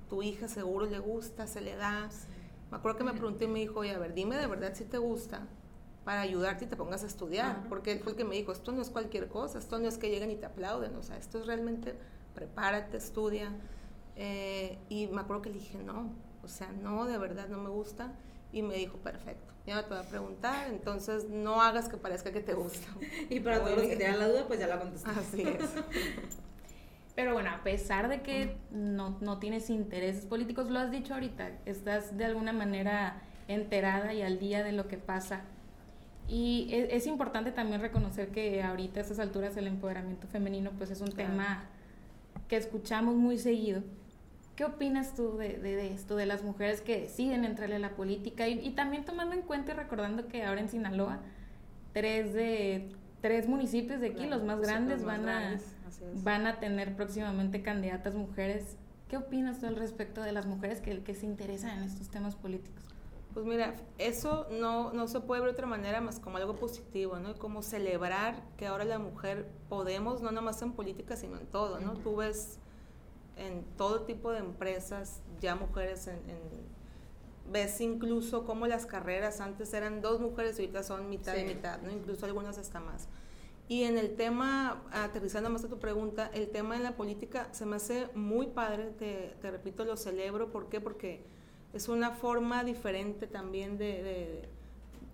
tu 0.08 0.22
hija 0.22 0.48
seguro 0.48 0.86
le 0.86 0.98
gusta, 0.98 1.46
se 1.46 1.60
le 1.60 1.76
da. 1.76 2.08
Me 2.70 2.76
acuerdo 2.76 2.98
que 2.98 3.04
me 3.04 3.12
preguntó 3.14 3.44
y 3.44 3.48
me 3.48 3.60
dijo, 3.60 3.80
oye, 3.80 3.92
a 3.92 3.98
ver, 3.98 4.14
dime 4.14 4.36
de 4.36 4.46
verdad 4.46 4.72
si 4.74 4.84
te 4.84 4.98
gusta 4.98 5.46
para 6.04 6.20
ayudarte 6.20 6.66
y 6.66 6.68
te 6.68 6.76
pongas 6.76 7.02
a 7.02 7.06
estudiar, 7.06 7.64
porque 7.68 7.90
él 7.90 7.98
fue 7.98 8.12
el 8.12 8.18
que 8.18 8.24
me 8.24 8.36
dijo, 8.36 8.52
esto 8.52 8.70
no 8.70 8.80
es 8.80 8.90
cualquier 8.90 9.28
cosa, 9.28 9.58
esto 9.58 9.78
no 9.78 9.88
es 9.88 9.98
que 9.98 10.08
lleguen 10.08 10.30
y 10.30 10.36
te 10.36 10.46
aplauden, 10.46 10.94
o 10.94 11.02
sea, 11.02 11.16
esto 11.16 11.40
es 11.40 11.46
realmente, 11.46 11.96
prepárate, 12.34 12.96
estudia. 12.96 13.52
Eh, 14.14 14.78
y 14.88 15.08
me 15.08 15.22
acuerdo 15.22 15.42
que 15.42 15.50
le 15.50 15.56
dije, 15.56 15.78
no, 15.78 16.10
o 16.44 16.48
sea, 16.48 16.70
no, 16.70 17.06
de 17.06 17.18
verdad 17.18 17.48
no 17.48 17.58
me 17.58 17.70
gusta. 17.70 18.12
Y 18.52 18.62
me 18.62 18.74
dijo, 18.76 18.96
perfecto, 18.98 19.52
ya 19.66 19.74
no 19.74 19.84
te 19.84 19.90
voy 19.94 19.98
a 19.98 20.08
preguntar, 20.08 20.68
entonces 20.68 21.28
no 21.28 21.60
hagas 21.60 21.88
que 21.88 21.96
parezca 21.96 22.32
que 22.32 22.40
te 22.40 22.54
gusta. 22.54 22.86
Y 23.30 23.40
para 23.40 23.60
todos 23.60 23.76
los 23.76 23.86
que 23.86 23.96
tengan 23.96 24.18
la 24.18 24.28
duda, 24.28 24.46
pues 24.46 24.60
ya 24.60 24.66
la 24.66 24.78
contesté. 24.78 25.10
Así 25.10 25.42
es. 25.42 25.70
Pero 27.16 27.32
bueno, 27.32 27.50
a 27.50 27.62
pesar 27.62 28.08
de 28.08 28.20
que 28.20 28.56
no, 28.70 29.16
no 29.22 29.38
tienes 29.38 29.70
intereses 29.70 30.26
políticos, 30.26 30.70
lo 30.70 30.78
has 30.78 30.90
dicho 30.90 31.14
ahorita, 31.14 31.50
estás 31.64 32.16
de 32.18 32.26
alguna 32.26 32.52
manera 32.52 33.22
enterada 33.48 34.12
y 34.12 34.20
al 34.22 34.38
día 34.38 34.62
de 34.62 34.72
lo 34.72 34.86
que 34.86 34.98
pasa. 34.98 35.40
Y 36.28 36.68
e- 36.70 36.94
es, 36.94 37.06
importante 37.06 37.52
también 37.52 37.80
reconocer 37.80 38.28
que 38.28 38.62
ahorita 38.62 39.00
a 39.00 39.02
estas 39.02 39.18
alturas 39.18 39.56
el 39.56 39.66
empoderamiento 39.66 40.26
femenino 40.26 40.72
pues 40.76 40.90
es 40.90 41.00
un 41.00 41.10
Claro. 41.10 41.30
tema 41.30 41.64
que 42.48 42.56
escuchamos 42.56 43.14
muy 43.14 43.38
seguido. 43.38 43.82
¿Qué 44.56 44.64
opinas 44.64 45.14
tú 45.14 45.36
de, 45.36 45.58
de- 45.58 45.76
de 45.76 45.92
esto, 45.92 46.16
de 46.16 46.26
las 46.26 46.42
mujeres 46.42 46.80
que 46.80 47.00
deciden 47.02 47.44
entrarle 47.44 47.76
a 47.76 47.78
la 47.78 47.90
política? 47.90 48.48
Y, 48.48 48.58
y 48.66 48.70
también 48.70 49.04
tomando 49.04 49.34
en 49.34 49.42
cuenta 49.42 49.72
y 49.72 49.74
recordando 49.76 50.26
que 50.28 50.44
ahora 50.44 50.60
en 50.60 50.68
Sinaloa, 50.68 51.20
tres 51.92 52.32
de 52.34 52.90
tres 53.20 53.48
municipios 53.48 54.00
de 54.00 54.08
aquí, 54.08 54.16
Claro, 54.26 54.36
los 54.36 54.44
más 54.44 54.58
los 54.58 54.66
grandes, 54.66 54.98
más 55.02 55.06
van 55.18 55.28
a 55.28 55.40
grandes, 55.40 55.64
van 56.22 56.46
a 56.46 56.60
tener 56.60 56.94
próximamente 56.96 57.62
candidatas 57.62 58.14
mujeres. 58.14 58.76
¿Qué 59.08 59.16
opinas 59.16 59.60
tú 59.60 59.66
al 59.66 59.76
respecto 59.76 60.22
de 60.22 60.32
las 60.32 60.46
mujeres 60.46 60.80
que, 60.80 61.00
que 61.02 61.14
se 61.14 61.26
interesan 61.26 61.78
en 61.78 61.84
estos 61.84 62.08
temas 62.08 62.34
políticos? 62.36 62.82
Pues 63.34 63.44
mira, 63.44 63.74
eso 63.98 64.46
no, 64.60 64.92
no 64.92 65.08
se 65.08 65.20
puede 65.20 65.42
ver 65.42 65.50
de 65.50 65.54
otra 65.54 65.66
manera 65.66 66.00
más 66.00 66.18
como 66.18 66.38
algo 66.38 66.56
positivo, 66.56 67.18
¿no? 67.18 67.34
Como 67.34 67.62
celebrar 67.62 68.36
que 68.56 68.66
ahora 68.66 68.84
la 68.84 68.98
mujer 68.98 69.46
podemos, 69.68 70.22
no 70.22 70.30
nomás 70.30 70.62
en 70.62 70.72
política, 70.72 71.16
sino 71.16 71.36
en 71.38 71.46
todo, 71.46 71.78
¿no? 71.80 71.94
Tú 71.94 72.16
ves 72.16 72.58
en 73.36 73.64
todo 73.76 74.02
tipo 74.02 74.30
de 74.32 74.38
empresas 74.38 75.20
ya 75.40 75.54
mujeres 75.54 76.06
en, 76.08 76.16
en- 76.30 76.66
ves 77.52 77.80
incluso 77.80 78.44
como 78.44 78.66
las 78.66 78.86
carreras 78.86 79.40
antes 79.40 79.72
eran 79.72 80.00
dos 80.02 80.20
mujeres 80.20 80.58
y 80.58 80.62
ahorita 80.62 80.82
son 80.82 81.08
mitad 81.08 81.34
y 81.36 81.40
Sí. 81.40 81.44
mitad, 81.46 81.80
¿no? 81.80 81.90
Incluso 81.92 82.26
algunas 82.26 82.58
hasta 82.58 82.80
más. 82.80 83.08
Y 83.68 83.82
en 83.84 83.98
el 83.98 84.16
tema, 84.16 84.82
aterrizando 84.92 85.48
más 85.50 85.64
a 85.64 85.68
tu 85.68 85.78
pregunta, 85.78 86.30
el 86.34 86.48
tema 86.48 86.76
en 86.76 86.82
la 86.82 86.96
política 86.96 87.48
se 87.52 87.66
me 87.66 87.76
hace 87.76 88.08
muy 88.14 88.46
padre, 88.48 88.90
te, 88.98 89.34
te 89.40 89.50
repito, 89.50 89.84
lo 89.84 89.96
celebro. 89.96 90.50
¿Por 90.50 90.68
qué? 90.68 90.80
Porque 90.80 91.24
es 91.72 91.88
una 91.88 92.10
forma 92.12 92.64
diferente 92.64 93.26
también 93.26 93.76
de... 93.78 94.02
de- 94.02 94.48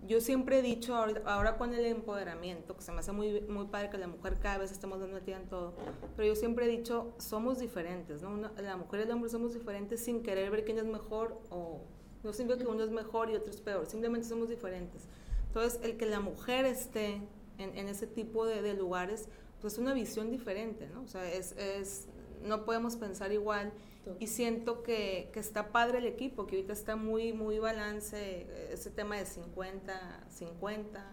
yo 0.06 0.20
siempre 0.20 0.58
he 0.58 0.62
dicho, 0.62 0.94
ahora, 0.96 1.56
con 1.56 1.74
el 1.74 1.84
empoderamiento, 1.84 2.76
que 2.76 2.82
se 2.82 2.92
me 2.92 2.98
hace 2.98 3.12
muy, 3.12 3.40
muy 3.42 3.66
padre 3.66 3.90
que 3.90 3.98
la 3.98 4.08
mujer 4.08 4.38
cada 4.40 4.58
vez 4.58 4.72
estemos 4.72 4.98
dando 5.00 5.14
metida 5.14 5.36
en 5.36 5.48
todo, 5.48 5.74
pero 6.16 6.26
yo 6.28 6.34
siempre 6.34 6.66
he 6.66 6.68
dicho, 6.68 7.12
somos 7.18 7.58
diferentes, 7.60 8.22
¿no? 8.22 8.50
La 8.56 8.76
mujer 8.76 9.00
y 9.00 9.02
el 9.04 9.10
hombre 9.12 9.30
somos 9.30 9.54
diferentes 9.54 10.04
sin 10.04 10.22
querer 10.22 10.50
ver 10.50 10.64
quién 10.64 10.78
es 10.78 10.84
mejor 10.84 11.38
o 11.50 11.80
no 12.24 12.32
significa 12.32 12.64
que 12.64 12.70
uno 12.70 12.84
es 12.84 12.90
mejor 12.90 13.30
y 13.30 13.34
otro 13.34 13.50
es 13.50 13.60
peor, 13.60 13.86
simplemente 13.86 14.28
somos 14.28 14.48
diferentes. 14.48 15.06
Entonces, 15.48 15.80
el 15.82 15.96
que 15.96 16.06
la 16.06 16.20
mujer 16.20 16.64
esté 16.64 17.20
en, 17.58 17.76
en 17.76 17.88
ese 17.88 18.06
tipo 18.06 18.46
de, 18.46 18.62
de 18.62 18.74
lugares, 18.74 19.28
pues 19.60 19.74
es 19.74 19.78
una 19.78 19.94
visión 19.94 20.30
diferente, 20.30 20.88
¿no? 20.88 21.02
O 21.02 21.08
sea, 21.08 21.30
es, 21.30 21.52
es, 21.52 22.08
no 22.42 22.64
podemos 22.64 22.96
pensar 22.96 23.32
igual 23.32 23.72
y 24.18 24.26
siento 24.26 24.82
que, 24.82 25.30
que 25.32 25.40
está 25.40 25.70
padre 25.70 25.98
el 25.98 26.06
equipo, 26.06 26.46
que 26.46 26.56
ahorita 26.56 26.72
está 26.72 26.96
muy, 26.96 27.32
muy 27.32 27.58
balance, 27.58 28.16
eh, 28.18 28.70
ese 28.72 28.90
tema 28.90 29.16
de 29.16 29.26
50, 29.26 30.24
50, 30.28 31.12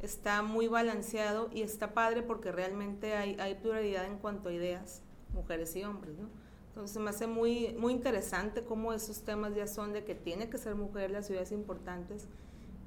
está 0.00 0.42
muy 0.42 0.68
balanceado 0.68 1.50
y 1.52 1.62
está 1.62 1.92
padre 1.92 2.22
porque 2.22 2.52
realmente 2.52 3.14
hay, 3.14 3.36
hay 3.40 3.56
pluralidad 3.56 4.06
en 4.06 4.18
cuanto 4.18 4.48
a 4.48 4.52
ideas, 4.52 5.02
mujeres 5.32 5.74
y 5.76 5.84
hombres, 5.84 6.18
¿no? 6.18 6.28
Entonces 6.68 7.02
me 7.02 7.10
hace 7.10 7.26
muy, 7.26 7.74
muy 7.78 7.92
interesante 7.92 8.62
cómo 8.62 8.92
esos 8.92 9.22
temas 9.22 9.54
ya 9.56 9.66
son 9.66 9.92
de 9.92 10.04
que 10.04 10.14
tiene 10.14 10.48
que 10.48 10.56
ser 10.56 10.76
mujer 10.76 11.10
las 11.10 11.26
ciudades 11.26 11.50
importantes. 11.50 12.28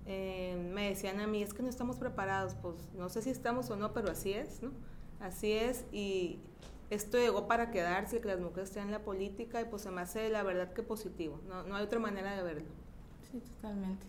Eh, 0.06 0.58
me 0.74 0.90
decían 0.90 1.20
a 1.20 1.28
mí, 1.28 1.44
es 1.44 1.54
que 1.54 1.64
no 1.64 1.70
estamos 1.70 1.98
preparados, 1.98 2.56
pues 2.56 2.76
no 2.96 3.10
sé 3.10 3.22
si 3.22 3.30
estamos 3.30 3.70
o 3.70 3.76
no, 3.76 3.94
pero 3.94 4.10
así 4.10 4.32
es, 4.34 4.64
¿no? 4.64 4.72
Así 5.20 5.52
es 5.52 5.86
y 5.92 6.40
esto 6.90 7.18
llegó 7.18 7.48
para 7.48 7.72
quedarse, 7.72 8.20
que 8.20 8.28
las 8.28 8.40
mujeres 8.40 8.70
estén 8.70 8.84
en 8.84 8.92
la 8.92 9.00
política 9.00 9.62
y 9.62 9.66
pues 9.66 9.82
se 9.82 9.92
me 9.92 10.02
hace 10.02 10.30
la 10.30 10.44
verdad 10.44 10.74
que 10.74 10.84
positivo, 10.84 11.40
no, 11.48 11.64
no 11.64 11.76
hay 11.76 11.84
otra 11.84 12.00
manera 12.00 12.36
de 12.36 12.44
verlo. 12.44 12.70
Sí, 13.32 13.40
totalmente. 13.40 14.06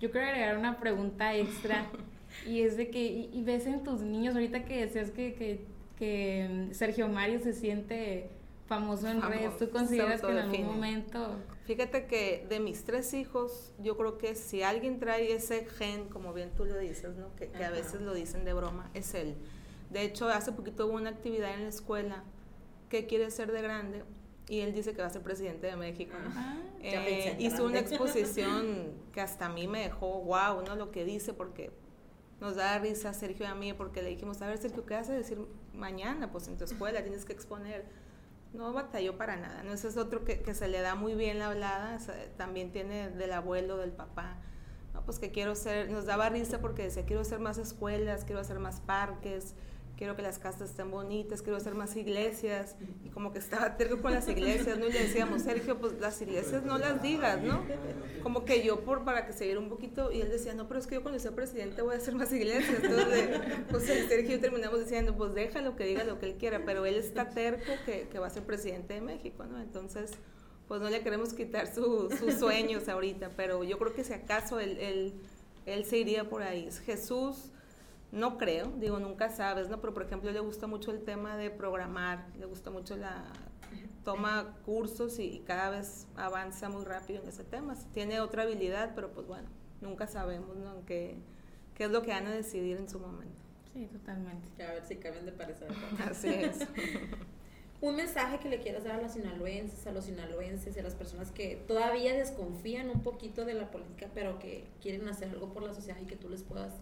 Yo 0.00 0.10
quiero 0.10 0.26
agregar 0.26 0.58
una 0.58 0.80
pregunta 0.80 1.34
extra 1.34 1.86
y 2.46 2.62
es 2.62 2.76
de 2.76 2.90
que, 2.90 3.02
y, 3.02 3.30
y 3.32 3.42
ves 3.42 3.66
en 3.66 3.84
tus 3.84 4.00
niños, 4.00 4.34
ahorita 4.34 4.64
que 4.64 4.86
decías 4.86 5.10
que, 5.10 5.34
que, 5.34 5.64
que 5.98 6.68
Sergio 6.72 7.08
Mario 7.08 7.40
se 7.40 7.52
siente 7.52 8.30
famoso 8.66 9.06
en 9.08 9.20
Famoso, 9.20 9.38
redes, 9.38 9.58
¿tú 9.58 9.70
consideras 9.70 10.20
que 10.20 10.30
en 10.30 10.38
algún 10.38 10.66
momento... 10.66 11.36
Fíjate 11.66 12.06
que 12.06 12.46
de 12.48 12.58
mis 12.58 12.84
tres 12.84 13.14
hijos, 13.14 13.72
yo 13.78 13.96
creo 13.96 14.18
que 14.18 14.34
si 14.34 14.62
alguien 14.62 14.98
trae 14.98 15.32
ese 15.32 15.66
gen, 15.66 16.08
como 16.08 16.32
bien 16.32 16.50
tú 16.56 16.64
lo 16.64 16.76
dices, 16.78 17.16
¿no? 17.16 17.34
que, 17.36 17.48
que 17.48 17.64
a 17.64 17.70
veces 17.70 18.00
lo 18.00 18.14
dicen 18.14 18.44
de 18.44 18.52
broma, 18.52 18.90
es 18.94 19.14
él. 19.14 19.36
De 19.92 20.02
hecho, 20.02 20.28
hace 20.28 20.52
poquito 20.52 20.86
hubo 20.86 20.94
una 20.94 21.10
actividad 21.10 21.54
en 21.54 21.62
la 21.64 21.68
escuela 21.68 22.24
que 22.88 23.06
quiere 23.06 23.30
ser 23.30 23.52
de 23.52 23.62
grande 23.62 24.04
y 24.48 24.60
él 24.60 24.72
dice 24.72 24.92
que 24.92 25.02
va 25.02 25.08
a 25.08 25.10
ser 25.10 25.22
presidente 25.22 25.66
de 25.66 25.76
México. 25.76 26.14
¿no? 26.22 26.30
Ah, 26.34 26.58
Eh, 26.80 27.36
hizo 27.38 27.64
una 27.64 27.78
exposición 27.78 28.92
que 29.12 29.20
hasta 29.20 29.46
a 29.46 29.48
mí 29.48 29.68
me 29.68 29.80
dejó 29.80 30.20
wow, 30.22 30.62
¿no? 30.66 30.76
Lo 30.76 30.90
que 30.90 31.04
dice, 31.04 31.32
porque 31.32 31.70
nos 32.40 32.56
da 32.56 32.78
risa 32.78 33.10
a 33.10 33.14
Sergio 33.14 33.46
y 33.46 33.48
a 33.48 33.54
mí, 33.54 33.72
porque 33.72 34.02
le 34.02 34.10
dijimos, 34.10 34.42
a 34.42 34.48
ver, 34.48 34.58
Sergio, 34.58 34.84
¿qué 34.84 34.94
vas 34.94 35.08
a 35.10 35.14
decir 35.14 35.38
mañana? 35.74 36.32
Pues 36.32 36.48
en 36.48 36.56
tu 36.56 36.64
escuela 36.64 37.02
tienes 37.02 37.24
que 37.24 37.32
exponer. 37.32 37.84
No 38.52 38.72
batalló 38.72 39.16
para 39.16 39.36
nada, 39.36 39.62
¿no? 39.62 39.72
Ese 39.72 39.88
es 39.88 39.96
otro 39.96 40.24
que, 40.24 40.40
que 40.40 40.52
se 40.52 40.68
le 40.68 40.80
da 40.80 40.94
muy 40.94 41.14
bien 41.14 41.38
la 41.38 41.46
hablada, 41.46 41.96
o 41.96 42.00
sea, 42.00 42.14
también 42.36 42.72
tiene 42.72 43.10
del 43.10 43.32
abuelo, 43.32 43.78
del 43.78 43.92
papá. 43.92 44.36
No, 44.92 45.02
pues 45.04 45.18
que 45.18 45.30
quiero 45.30 45.54
ser, 45.54 45.90
nos 45.90 46.04
daba 46.04 46.28
risa 46.28 46.60
porque 46.60 46.82
decía, 46.82 47.06
quiero 47.06 47.22
hacer 47.22 47.38
más 47.38 47.56
escuelas, 47.56 48.24
quiero 48.24 48.40
hacer 48.40 48.58
más 48.58 48.80
parques, 48.80 49.54
quiero 50.02 50.16
que 50.16 50.22
las 50.22 50.40
casas 50.40 50.70
estén 50.70 50.90
bonitas, 50.90 51.42
quiero 51.42 51.56
hacer 51.56 51.76
más 51.76 51.94
iglesias, 51.94 52.74
y 53.04 53.10
como 53.10 53.32
que 53.32 53.38
estaba 53.38 53.76
terco 53.76 54.02
con 54.02 54.12
las 54.12 54.28
iglesias, 54.28 54.76
¿no? 54.76 54.88
Y 54.88 54.92
le 54.92 54.98
decíamos, 55.04 55.42
Sergio, 55.42 55.78
pues 55.78 55.92
las 56.00 56.20
iglesias 56.20 56.64
no 56.64 56.76
las 56.76 57.00
digas, 57.00 57.40
¿no? 57.40 57.62
Como 58.20 58.44
que 58.44 58.64
yo, 58.64 58.80
por, 58.80 59.04
para 59.04 59.28
que 59.28 59.32
se 59.32 59.44
viera 59.44 59.60
un 59.60 59.68
poquito, 59.68 60.10
y 60.10 60.20
él 60.20 60.28
decía, 60.28 60.54
no, 60.54 60.66
pero 60.66 60.80
es 60.80 60.88
que 60.88 60.96
yo 60.96 61.02
cuando 61.02 61.20
sea 61.20 61.30
presidente 61.30 61.82
voy 61.82 61.94
a 61.94 61.98
hacer 61.98 62.16
más 62.16 62.32
iglesias, 62.32 62.82
entonces, 62.82 63.28
pues 63.70 63.84
Sergio 63.84 64.34
y 64.34 64.40
terminamos 64.40 64.80
diciendo, 64.80 65.14
pues 65.16 65.34
déjalo 65.34 65.76
que 65.76 65.84
diga 65.84 66.02
lo 66.02 66.18
que 66.18 66.26
él 66.26 66.34
quiera, 66.34 66.64
pero 66.66 66.84
él 66.84 66.96
está 66.96 67.28
terco 67.28 67.70
que, 67.86 68.08
que 68.10 68.18
va 68.18 68.26
a 68.26 68.30
ser 68.30 68.42
presidente 68.42 68.94
de 68.94 69.02
México, 69.02 69.44
¿no? 69.44 69.60
Entonces, 69.60 70.10
pues 70.66 70.80
no 70.80 70.90
le 70.90 71.00
queremos 71.04 71.32
quitar 71.32 71.72
sus 71.72 72.12
sueños 72.40 72.88
ahorita, 72.88 73.30
pero 73.36 73.62
yo 73.62 73.78
creo 73.78 73.94
que 73.94 74.02
si 74.02 74.14
acaso 74.14 74.58
él, 74.58 74.78
él, 74.78 75.14
él 75.64 75.84
se 75.84 75.98
iría 75.98 76.28
por 76.28 76.42
ahí. 76.42 76.68
Jesús 76.84 77.51
no 78.12 78.36
creo, 78.36 78.70
digo, 78.78 78.98
nunca 79.00 79.30
sabes, 79.30 79.70
¿no? 79.70 79.80
Pero 79.80 79.94
por 79.94 80.02
ejemplo, 80.02 80.30
le 80.30 80.40
gusta 80.40 80.66
mucho 80.66 80.90
el 80.90 81.02
tema 81.02 81.36
de 81.36 81.50
programar, 81.50 82.26
le 82.38 82.44
gusta 82.44 82.70
mucho 82.70 82.96
la 82.96 83.24
toma 84.04 84.56
cursos 84.66 85.18
y 85.18 85.42
cada 85.46 85.70
vez 85.70 86.06
avanza 86.16 86.68
muy 86.68 86.84
rápido 86.84 87.22
en 87.22 87.28
ese 87.28 87.42
tema. 87.42 87.74
Tiene 87.94 88.20
otra 88.20 88.42
habilidad, 88.42 88.92
pero 88.94 89.12
pues 89.12 89.26
bueno, 89.26 89.48
nunca 89.80 90.06
sabemos, 90.06 90.56
¿no? 90.56 90.84
¿Qué, 90.84 91.16
qué 91.74 91.84
es 91.84 91.90
lo 91.90 92.02
que 92.02 92.10
van 92.10 92.26
a 92.26 92.32
decidir 92.32 92.76
en 92.76 92.88
su 92.88 93.00
momento? 93.00 93.40
Sí, 93.72 93.86
totalmente. 93.86 94.62
a 94.62 94.72
ver 94.72 94.84
si 94.84 94.96
cambian 94.96 95.24
de 95.24 95.32
parecer. 95.32 95.68
Así 96.10 96.28
es. 96.28 96.66
un 97.80 97.96
mensaje 97.96 98.38
que 98.38 98.50
le 98.50 98.60
quieras 98.60 98.84
dar 98.84 98.98
a 98.98 99.02
los 99.02 99.12
sinaloenses, 99.12 99.86
a 99.86 99.92
los 99.92 100.04
sinaloenses 100.04 100.76
y 100.76 100.80
a 100.80 100.82
las 100.82 100.94
personas 100.94 101.30
que 101.30 101.56
todavía 101.66 102.14
desconfían 102.14 102.90
un 102.90 103.02
poquito 103.02 103.46
de 103.46 103.54
la 103.54 103.70
política, 103.70 104.08
pero 104.14 104.38
que 104.38 104.64
quieren 104.82 105.08
hacer 105.08 105.30
algo 105.30 105.52
por 105.52 105.62
la 105.62 105.72
sociedad 105.72 105.98
y 106.00 106.04
que 106.04 106.16
tú 106.16 106.28
les 106.28 106.42
puedas 106.42 106.74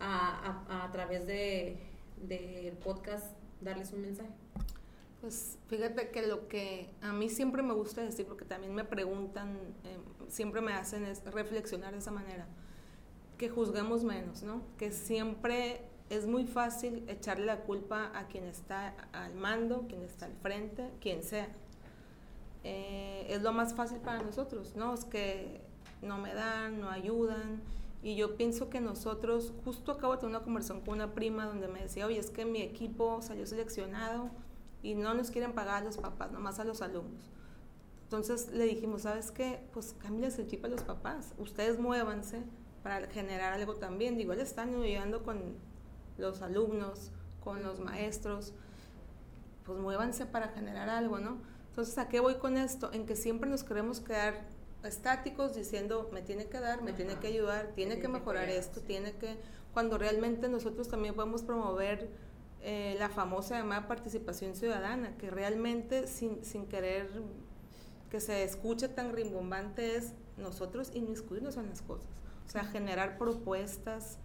a, 0.00 0.84
a, 0.84 0.92
través 0.92 1.26
del 1.26 1.78
de, 2.22 2.76
podcast 2.84 3.26
darles 3.60 3.92
un 3.92 4.02
mensaje? 4.02 4.30
Pues 5.20 5.58
fíjate 5.68 6.10
que 6.10 6.26
lo 6.26 6.46
que 6.48 6.90
a 7.00 7.12
mí 7.12 7.28
siempre 7.28 7.62
me 7.62 7.72
gusta 7.72 8.02
decir, 8.02 8.26
porque 8.26 8.44
también 8.44 8.74
me 8.74 8.84
preguntan, 8.84 9.56
em, 9.84 10.28
siempre 10.28 10.60
me 10.60 10.72
hacen 10.72 11.04
es 11.04 11.24
reflexionar 11.24 11.92
de 11.92 11.98
esa 11.98 12.10
manera, 12.10 12.46
que 13.38 13.48
juzguemos 13.48 14.04
menos, 14.04 14.42
¿no? 14.42 14.62
Que 14.78 14.92
siempre 14.92 15.80
es 16.10 16.26
muy 16.26 16.46
fácil 16.46 17.04
echarle 17.08 17.46
la 17.46 17.62
culpa 17.62 18.12
a 18.14 18.28
quien 18.28 18.44
está 18.44 18.94
al 19.12 19.34
mando, 19.34 19.86
quien 19.88 20.02
está 20.02 20.26
al 20.26 20.34
frente, 20.34 20.90
quien 21.00 21.22
sea. 21.22 21.48
Eh, 22.62 23.26
es 23.28 23.42
lo 23.42 23.52
más 23.52 23.74
fácil 23.74 23.98
para 23.98 24.22
nosotros, 24.22 24.76
¿no? 24.76 24.94
Es 24.94 25.04
que 25.04 25.60
no 26.02 26.18
me 26.18 26.34
dan, 26.34 26.80
no 26.80 26.90
ayudan, 26.90 27.60
y 28.06 28.14
yo 28.14 28.36
pienso 28.36 28.70
que 28.70 28.80
nosotros, 28.80 29.52
justo 29.64 29.90
acabo 29.90 30.12
de 30.12 30.20
tener 30.20 30.36
una 30.36 30.44
conversación 30.44 30.80
con 30.82 30.94
una 30.94 31.12
prima 31.12 31.44
donde 31.44 31.66
me 31.66 31.82
decía, 31.82 32.06
oye, 32.06 32.20
es 32.20 32.30
que 32.30 32.44
mi 32.44 32.62
equipo 32.62 33.20
salió 33.20 33.44
seleccionado 33.48 34.30
y 34.80 34.94
no 34.94 35.12
nos 35.12 35.32
quieren 35.32 35.54
pagar 35.54 35.82
a 35.82 35.84
los 35.84 35.96
papás, 35.96 36.30
nomás 36.30 36.60
a 36.60 36.64
los 36.64 36.82
alumnos. 36.82 37.32
Entonces 38.04 38.52
le 38.52 38.62
dijimos, 38.62 39.02
¿sabes 39.02 39.32
qué? 39.32 39.58
Pues 39.72 39.96
cámbiales 39.98 40.38
el 40.38 40.46
chip 40.46 40.64
a 40.64 40.68
los 40.68 40.84
papás, 40.84 41.34
ustedes 41.36 41.80
muévanse 41.80 42.44
para 42.84 43.08
generar 43.08 43.52
algo 43.52 43.74
también. 43.74 44.20
Ellos 44.20 44.38
están 44.38 44.80
ayudando 44.80 45.24
con 45.24 45.40
los 46.16 46.42
alumnos, 46.42 47.10
con 47.42 47.64
los 47.64 47.80
maestros, 47.80 48.54
pues 49.64 49.80
muévanse 49.80 50.26
para 50.26 50.50
generar 50.50 50.90
algo, 50.90 51.18
¿no? 51.18 51.38
Entonces, 51.70 51.98
¿a 51.98 52.08
qué 52.08 52.20
voy 52.20 52.36
con 52.36 52.56
esto? 52.56 52.92
En 52.92 53.04
que 53.04 53.16
siempre 53.16 53.50
nos 53.50 53.64
queremos 53.64 53.98
quedar 53.98 54.46
estáticos 54.86 55.54
diciendo, 55.54 56.08
me 56.12 56.22
tiene 56.22 56.46
que 56.46 56.60
dar, 56.60 56.82
me 56.82 56.92
tiene 56.92 57.16
que 57.16 57.28
ayudar, 57.28 57.72
tiene, 57.74 57.98
que 57.98 58.08
mejorar 58.08 58.48
esto, 58.48 58.80
tiene 58.80 59.12
que, 59.12 59.36
cuando 59.72 59.98
realmente 59.98 60.48
nosotros 60.48 60.88
también 60.88 61.14
podemos 61.14 61.42
promover 61.42 62.08
eh, 62.62 62.96
la 62.98 63.08
famosa 63.08 63.58
llamada 63.58 63.86
participación 63.86 64.54
ciudadana, 64.54 65.16
que 65.18 65.30
realmente 65.30 66.06
sin, 66.06 66.44
sin 66.44 66.66
querer 66.66 67.08
que 68.10 68.20
se 68.20 68.44
escuche 68.44 68.88
tan 68.88 69.12
rimbombante 69.12 69.96
es 69.96 70.12
nosotros 70.36 70.90
inmiscuirnos 70.94 71.56
en 71.56 71.68
las 71.68 71.82
cosas, 71.82 72.08
o 72.46 72.50
sea, 72.50 72.64
generar 72.64 73.18
propuestas, 73.18 74.18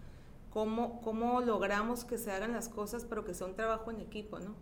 cómo, 0.51 1.01
cómo 1.01 1.41
logramos 1.41 2.05
que 2.05 2.17
se 2.17 2.31
hagan 2.31 2.53
las 2.53 2.69
cosas, 2.69 3.05
pero 3.05 3.25
que 3.25 3.33
sea 3.33 3.47
un 3.47 3.55
trabajo 3.55 3.91
en 3.91 4.01
equipo, 4.01 4.39
¿no? 4.39 4.55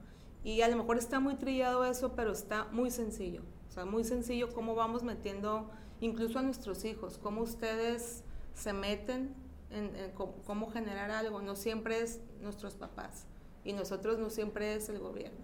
Y 0.44 0.62
a 0.62 0.68
lo 0.70 0.78
mejor 0.78 0.98
está 0.98 1.20
muy 1.20 1.36
trillado 1.36 1.84
eso, 1.84 2.16
pero 2.16 2.32
está 2.32 2.66
muy 2.72 2.92
sencillo. 2.92 3.42
O 3.68 3.72
sea, 3.72 3.86
muy 3.86 4.04
sencillo 4.04 4.54
cómo 4.54 4.74
vamos 4.74 5.04
metiendo 5.04 5.70
incluso 6.02 6.40
a 6.40 6.42
nuestros 6.42 6.86
hijos, 6.86 7.18
cómo 7.18 7.42
ustedes 7.42 8.24
se 8.54 8.74
meten 8.74 9.34
en, 9.72 9.92
cómo, 10.14 10.70
generar 10.70 11.12
algo. 11.12 11.42
No 11.42 11.56
siempre 11.56 12.02
es 12.02 12.22
nuestros 12.42 12.76
papás 12.76 13.26
y 13.64 13.74
nosotros 13.74 14.18
no 14.18 14.30
siempre 14.30 14.76
es 14.76 14.90
el 14.90 15.00
gobierno. 15.00 15.40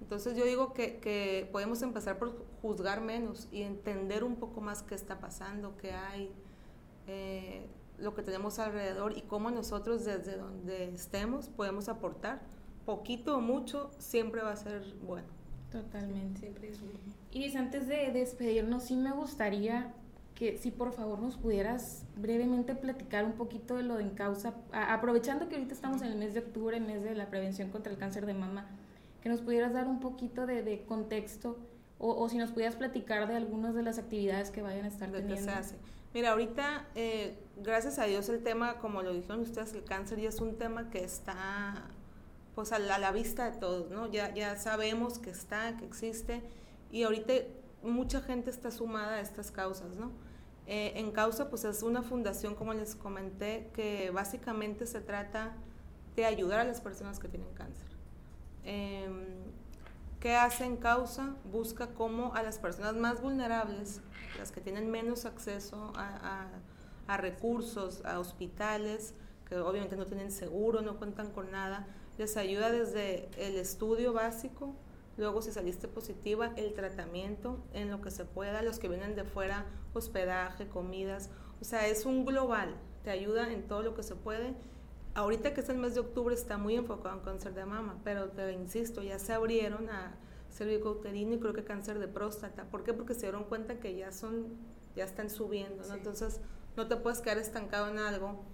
Entonces 0.00 0.36
yo 0.36 0.44
digo 0.44 0.72
que, 0.72 1.00
que, 1.00 1.48
podemos 1.52 1.82
empezar 1.82 2.18
por 2.18 2.34
juzgar 2.62 3.02
menos 3.02 3.46
y 3.52 3.62
entender 3.62 4.24
un 4.24 4.36
poco 4.36 4.60
más 4.62 4.82
qué 4.82 4.94
está 4.94 5.20
pasando, 5.20 5.76
qué 5.76 5.92
hay, 5.92 6.32
eh, 7.06 7.66
lo 7.98 8.14
que 8.14 8.22
tenemos 8.22 8.58
alrededor 8.58 9.16
y 9.18 9.22
cómo 9.22 9.50
nosotros 9.50 10.04
desde 10.04 10.36
donde 10.36 10.94
estemos 10.94 11.48
podemos 11.48 11.88
aportar. 11.88 12.40
Poquito 12.86 13.36
o 13.36 13.40
mucho 13.40 13.90
siempre 13.98 14.40
va 14.40 14.52
a 14.52 14.56
ser 14.56 14.94
bueno. 15.02 15.37
Totalmente. 15.70 16.40
Siempre 16.40 16.68
es. 16.68 16.78
Iris, 17.32 17.56
antes 17.56 17.86
de 17.86 18.10
despedirnos, 18.12 18.84
sí 18.84 18.96
me 18.96 19.12
gustaría 19.12 19.92
que 20.34 20.56
si 20.56 20.70
por 20.70 20.92
favor 20.92 21.18
nos 21.18 21.36
pudieras 21.36 22.04
brevemente 22.16 22.76
platicar 22.76 23.24
un 23.24 23.32
poquito 23.32 23.76
de 23.76 23.82
lo 23.82 23.96
de 23.96 24.04
Encausa, 24.04 24.54
aprovechando 24.72 25.48
que 25.48 25.56
ahorita 25.56 25.74
estamos 25.74 26.00
en 26.02 26.08
el 26.08 26.16
mes 26.16 26.32
de 26.32 26.40
octubre, 26.40 26.78
mes 26.78 27.02
de 27.02 27.16
la 27.16 27.28
prevención 27.28 27.70
contra 27.70 27.92
el 27.92 27.98
cáncer 27.98 28.24
de 28.24 28.34
mama, 28.34 28.66
que 29.20 29.28
nos 29.28 29.40
pudieras 29.40 29.72
dar 29.72 29.88
un 29.88 29.98
poquito 29.98 30.46
de, 30.46 30.84
contexto 30.86 31.58
o, 31.98 32.28
si 32.28 32.38
nos 32.38 32.52
pudieras 32.52 32.76
platicar 32.76 33.26
de 33.26 33.34
algunas 33.34 33.74
de 33.74 33.82
las 33.82 33.98
actividades 33.98 34.52
que 34.52 34.62
vayan 34.62 34.84
a 34.84 34.88
estar 34.88 35.10
teniendo. 35.10 35.42
Se 35.42 35.50
hace. 35.50 35.74
Mira, 36.14 36.30
ahorita, 36.30 36.86
eh, 36.94 37.36
gracias 37.56 37.98
a 37.98 38.04
Dios, 38.04 38.28
el 38.28 38.44
tema, 38.44 38.78
como 38.78 39.02
lo 39.02 39.12
dijeron 39.12 39.40
ustedes, 39.40 39.72
el 39.74 39.82
cáncer 39.82 40.20
ya 40.20 40.28
es 40.28 40.40
un 40.40 40.56
tema 40.56 40.88
que 40.90 41.02
está 41.02 41.90
pues 42.58 42.72
a 42.72 42.80
la, 42.80 43.12
vista 43.12 43.48
de 43.48 43.56
todos, 43.56 43.92
¿no? 43.92 44.10
Ya, 44.10 44.34
ya 44.34 44.56
sabemos 44.56 45.20
que 45.20 45.30
está, 45.30 45.76
que 45.76 45.84
existe 45.84 46.42
y 46.90 47.04
ahorita 47.04 47.32
mucha 47.84 48.20
gente 48.20 48.50
está 48.50 48.72
sumada 48.72 49.14
a 49.14 49.20
estas 49.20 49.52
causas, 49.52 49.94
¿no? 49.94 50.10
Eh, 50.66 50.94
en 50.96 51.12
causa, 51.12 51.50
pues 51.50 51.62
es 51.62 51.84
una 51.84 52.02
fundación, 52.02 52.56
como 52.56 52.74
les 52.74 52.96
comenté, 52.96 53.70
que 53.74 54.10
básicamente 54.10 54.86
se 54.86 55.00
trata 55.00 55.54
de 56.16 56.24
ayudar 56.24 56.58
a 56.58 56.64
las 56.64 56.80
personas 56.80 57.20
que 57.20 57.28
tienen 57.28 57.54
cáncer. 57.54 57.86
Em, 58.64 59.24
¿Qué 60.18 60.34
hace 60.34 60.64
en 60.64 60.78
causa? 60.78 61.36
Busca 61.52 61.94
cómo 61.94 62.34
a 62.34 62.42
las 62.42 62.58
personas 62.58 62.96
más 62.96 63.22
vulnerables, 63.22 64.00
las 64.36 64.50
que 64.50 64.60
tienen 64.60 64.90
menos 64.90 65.26
acceso 65.26 65.92
a, 65.94 66.48
a 67.06 67.16
recursos, 67.18 68.04
a 68.04 68.18
hospitales, 68.18 69.14
que 69.48 69.54
obviamente 69.58 69.94
no 69.94 70.06
tienen 70.06 70.32
seguro, 70.32 70.82
no 70.82 70.96
cuentan 70.96 71.30
con 71.30 71.52
nada, 71.52 71.86
les 72.18 72.36
ayuda 72.36 72.70
desde 72.70 73.28
el 73.38 73.56
estudio 73.56 74.12
básico, 74.12 74.74
luego 75.16 75.40
si 75.40 75.52
saliste 75.52 75.88
positiva, 75.88 76.52
el 76.56 76.74
tratamiento 76.74 77.64
en 77.72 77.90
lo 77.90 78.00
que 78.02 78.10
se 78.10 78.24
pueda, 78.24 78.62
los 78.62 78.78
que 78.78 78.88
vienen 78.88 79.14
de 79.14 79.24
fuera, 79.24 79.66
hospedaje, 79.94 80.68
comidas, 80.68 81.30
o 81.60 81.64
sea, 81.64 81.86
es 81.86 82.04
un 82.04 82.24
global, 82.24 82.74
te 83.04 83.10
ayuda 83.10 83.52
en 83.52 83.66
todo 83.66 83.82
lo 83.82 83.94
que 83.94 84.02
se 84.02 84.16
puede. 84.16 84.54
Ahorita 85.14 85.54
que 85.54 85.60
es 85.60 85.68
el 85.68 85.78
mes 85.78 85.94
de 85.94 86.00
octubre 86.00 86.34
está 86.34 86.58
muy 86.58 86.76
enfocado 86.76 87.16
en 87.16 87.24
cáncer 87.24 87.54
de 87.54 87.64
mama, 87.64 88.00
pero 88.04 88.28
te 88.30 88.52
insisto, 88.52 89.02
ya 89.02 89.18
se 89.18 89.32
abrieron 89.32 89.88
a 89.88 90.16
cervicouterino 90.50 91.34
y 91.34 91.38
creo 91.38 91.52
que 91.52 91.64
cáncer 91.64 91.98
de 91.98 92.08
próstata. 92.08 92.64
¿Por 92.64 92.84
qué? 92.84 92.92
Porque 92.92 93.14
se 93.14 93.22
dieron 93.22 93.44
cuenta 93.44 93.80
que 93.80 93.96
ya 93.96 94.12
son, 94.12 94.56
ya 94.94 95.04
están 95.04 95.30
subiendo, 95.30 95.84
¿no? 95.86 95.94
Entonces, 95.94 96.40
no 96.76 96.86
te 96.86 96.96
puedes 96.96 97.20
quedar 97.20 97.38
estancado 97.38 97.88
en 97.88 97.98
algo 97.98 98.44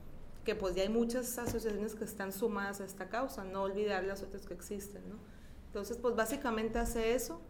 que 0.44 0.54
pues 0.54 0.74
ya 0.74 0.82
hay 0.82 0.88
muchas 0.88 1.38
asociaciones 1.38 1.94
que 1.94 2.04
están 2.04 2.32
sumadas 2.32 2.80
a 2.80 2.84
esta 2.84 3.08
causa, 3.08 3.44
no 3.44 3.62
olvidar 3.62 4.04
las 4.04 4.22
otras 4.22 4.46
que 4.46 4.54
existen, 4.54 5.08
¿no? 5.08 5.16
Entonces, 5.66 5.96
pues 5.96 6.14
básicamente 6.14 6.78
hace 6.78 7.14
eso, 7.14 7.40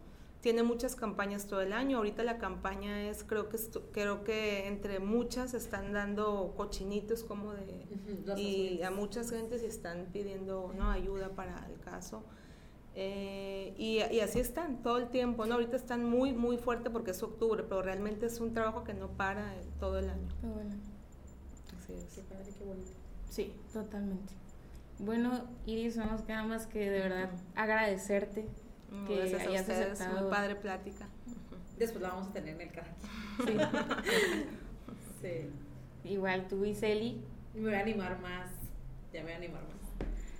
tiene 0.41 0.63
muchas 0.63 0.95
campañas 0.95 1.47
todo 1.47 1.61
el 1.61 1.73
año, 1.73 1.97
ahorita 1.97 2.23
la 2.23 2.37
campaña 2.37 3.09
es, 3.09 3.23
creo 3.23 3.49
que, 3.49 3.57
creo 3.91 4.23
que 4.23 4.67
entre 4.67 4.99
muchas 4.99 5.53
están 5.53 5.91
dando 5.91 6.53
cochinitos 6.55 7.23
como 7.23 7.53
de, 7.53 7.85
y 8.37 8.81
a 8.81 8.91
muchas 8.91 9.29
gentes 9.29 9.63
están 9.63 10.07
pidiendo 10.11 10.73
¿no? 10.75 10.89
ayuda 10.89 11.29
para 11.29 11.67
el 11.67 11.79
caso. 11.79 12.23
Eh, 12.97 13.73
y, 13.77 13.99
y, 14.15 14.19
así 14.21 14.39
están 14.39 14.81
todo 14.81 14.99
el 14.99 15.09
tiempo, 15.09 15.45
¿no? 15.45 15.55
Ahorita 15.55 15.75
están 15.75 16.05
muy, 16.05 16.31
muy 16.31 16.57
fuerte 16.57 16.89
porque 16.89 17.11
es 17.11 17.21
octubre, 17.21 17.63
pero 17.63 17.81
realmente 17.81 18.27
es 18.27 18.39
un 18.39 18.53
trabajo 18.53 18.85
que 18.85 18.93
no 18.93 19.09
para 19.09 19.53
todo 19.79 19.99
el 19.99 20.09
año. 20.09 20.29
Todo 20.41 20.61
el 20.61 20.71
año. 20.71 20.94
Qué 21.87 22.21
padre, 22.21 22.51
qué 22.57 22.63
bonito. 22.63 22.91
Sí, 23.29 23.53
totalmente. 23.73 24.33
Bueno, 24.99 25.45
Iris, 25.65 25.97
no 25.97 26.05
nos 26.05 26.21
queda 26.21 26.43
más 26.43 26.67
que 26.67 26.89
de 26.89 26.99
verdad 26.99 27.29
agradecerte 27.55 28.47
que 29.07 29.21
hayas 29.21 29.69
aceptado. 29.69 30.21
Muy 30.21 30.29
padre 30.29 30.55
plática. 30.55 31.07
Después 31.77 32.01
la 32.01 32.09
vamos 32.09 32.27
a 32.29 32.33
tener 32.33 32.55
en 32.55 32.61
el 32.61 32.71
canal. 32.71 32.95
Sí. 33.45 33.57
sí. 35.21 36.09
Igual 36.09 36.47
tú 36.47 36.63
y 36.63 36.73
Celi. 36.73 37.21
Me 37.53 37.61
voy 37.61 37.73
a 37.73 37.79
animar 37.81 38.21
más. 38.21 38.49
Ya 39.11 39.19
me 39.19 39.25
voy 39.25 39.33
a 39.33 39.37
animar 39.37 39.61
más. 39.63 39.74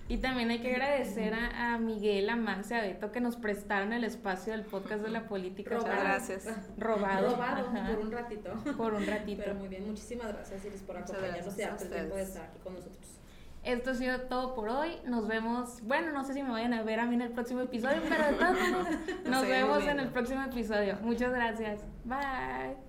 Y 0.08 0.18
también 0.18 0.50
hay 0.50 0.60
que 0.60 0.70
agradecer 0.70 1.34
a, 1.34 1.74
a 1.74 1.78
Miguel, 1.78 2.30
a 2.30 2.36
Max 2.36 2.70
y 2.70 2.74
a 2.74 2.82
Beto 2.82 3.10
que 3.10 3.20
nos 3.20 3.36
prestaron 3.36 3.92
el 3.92 4.04
espacio 4.04 4.52
del 4.52 4.62
podcast 4.62 5.02
de 5.02 5.10
la 5.10 5.26
política. 5.26 5.74
Muchas 5.74 5.90
Robado. 5.90 6.04
gracias. 6.04 6.46
Robado. 6.78 7.30
Robado 7.30 7.68
Ajá. 7.68 7.88
por 7.88 7.98
un 7.98 8.12
ratito. 8.12 8.54
Por 8.76 8.94
un 8.94 9.06
ratito. 9.06 9.42
Pero 9.44 9.56
muy 9.56 9.68
bien, 9.68 9.86
muchísimas 9.86 10.28
gracias 10.28 10.64
Iris 10.64 10.82
por 10.82 10.96
acompañarnos 10.96 11.58
y 11.58 11.60
darte 11.62 11.84
el 11.84 11.90
tiempo 11.90 12.14
de 12.14 12.22
estar 12.22 12.44
aquí 12.44 12.58
con 12.60 12.74
nosotros. 12.74 13.06
Esto 13.64 13.90
ha 13.90 13.94
sido 13.94 14.20
todo 14.22 14.54
por 14.54 14.68
hoy. 14.68 14.92
Nos 15.06 15.26
vemos. 15.26 15.80
Bueno, 15.82 16.12
no 16.12 16.22
sé 16.24 16.34
si 16.34 16.42
me 16.44 16.50
vayan 16.50 16.72
a 16.72 16.84
ver 16.84 17.00
a 17.00 17.06
mí 17.06 17.16
en 17.16 17.22
el 17.22 17.32
próximo 17.32 17.62
episodio, 17.62 18.00
pero 18.08 18.26
de 18.26 18.32
todos 18.34 18.68
modos, 18.70 18.88
nos 19.24 19.42
vemos 19.48 19.82
en 19.88 19.98
el 19.98 20.08
próximo 20.10 20.44
episodio. 20.44 20.98
Muchas 21.02 21.32
gracias. 21.32 21.80
Bye. 22.04 22.85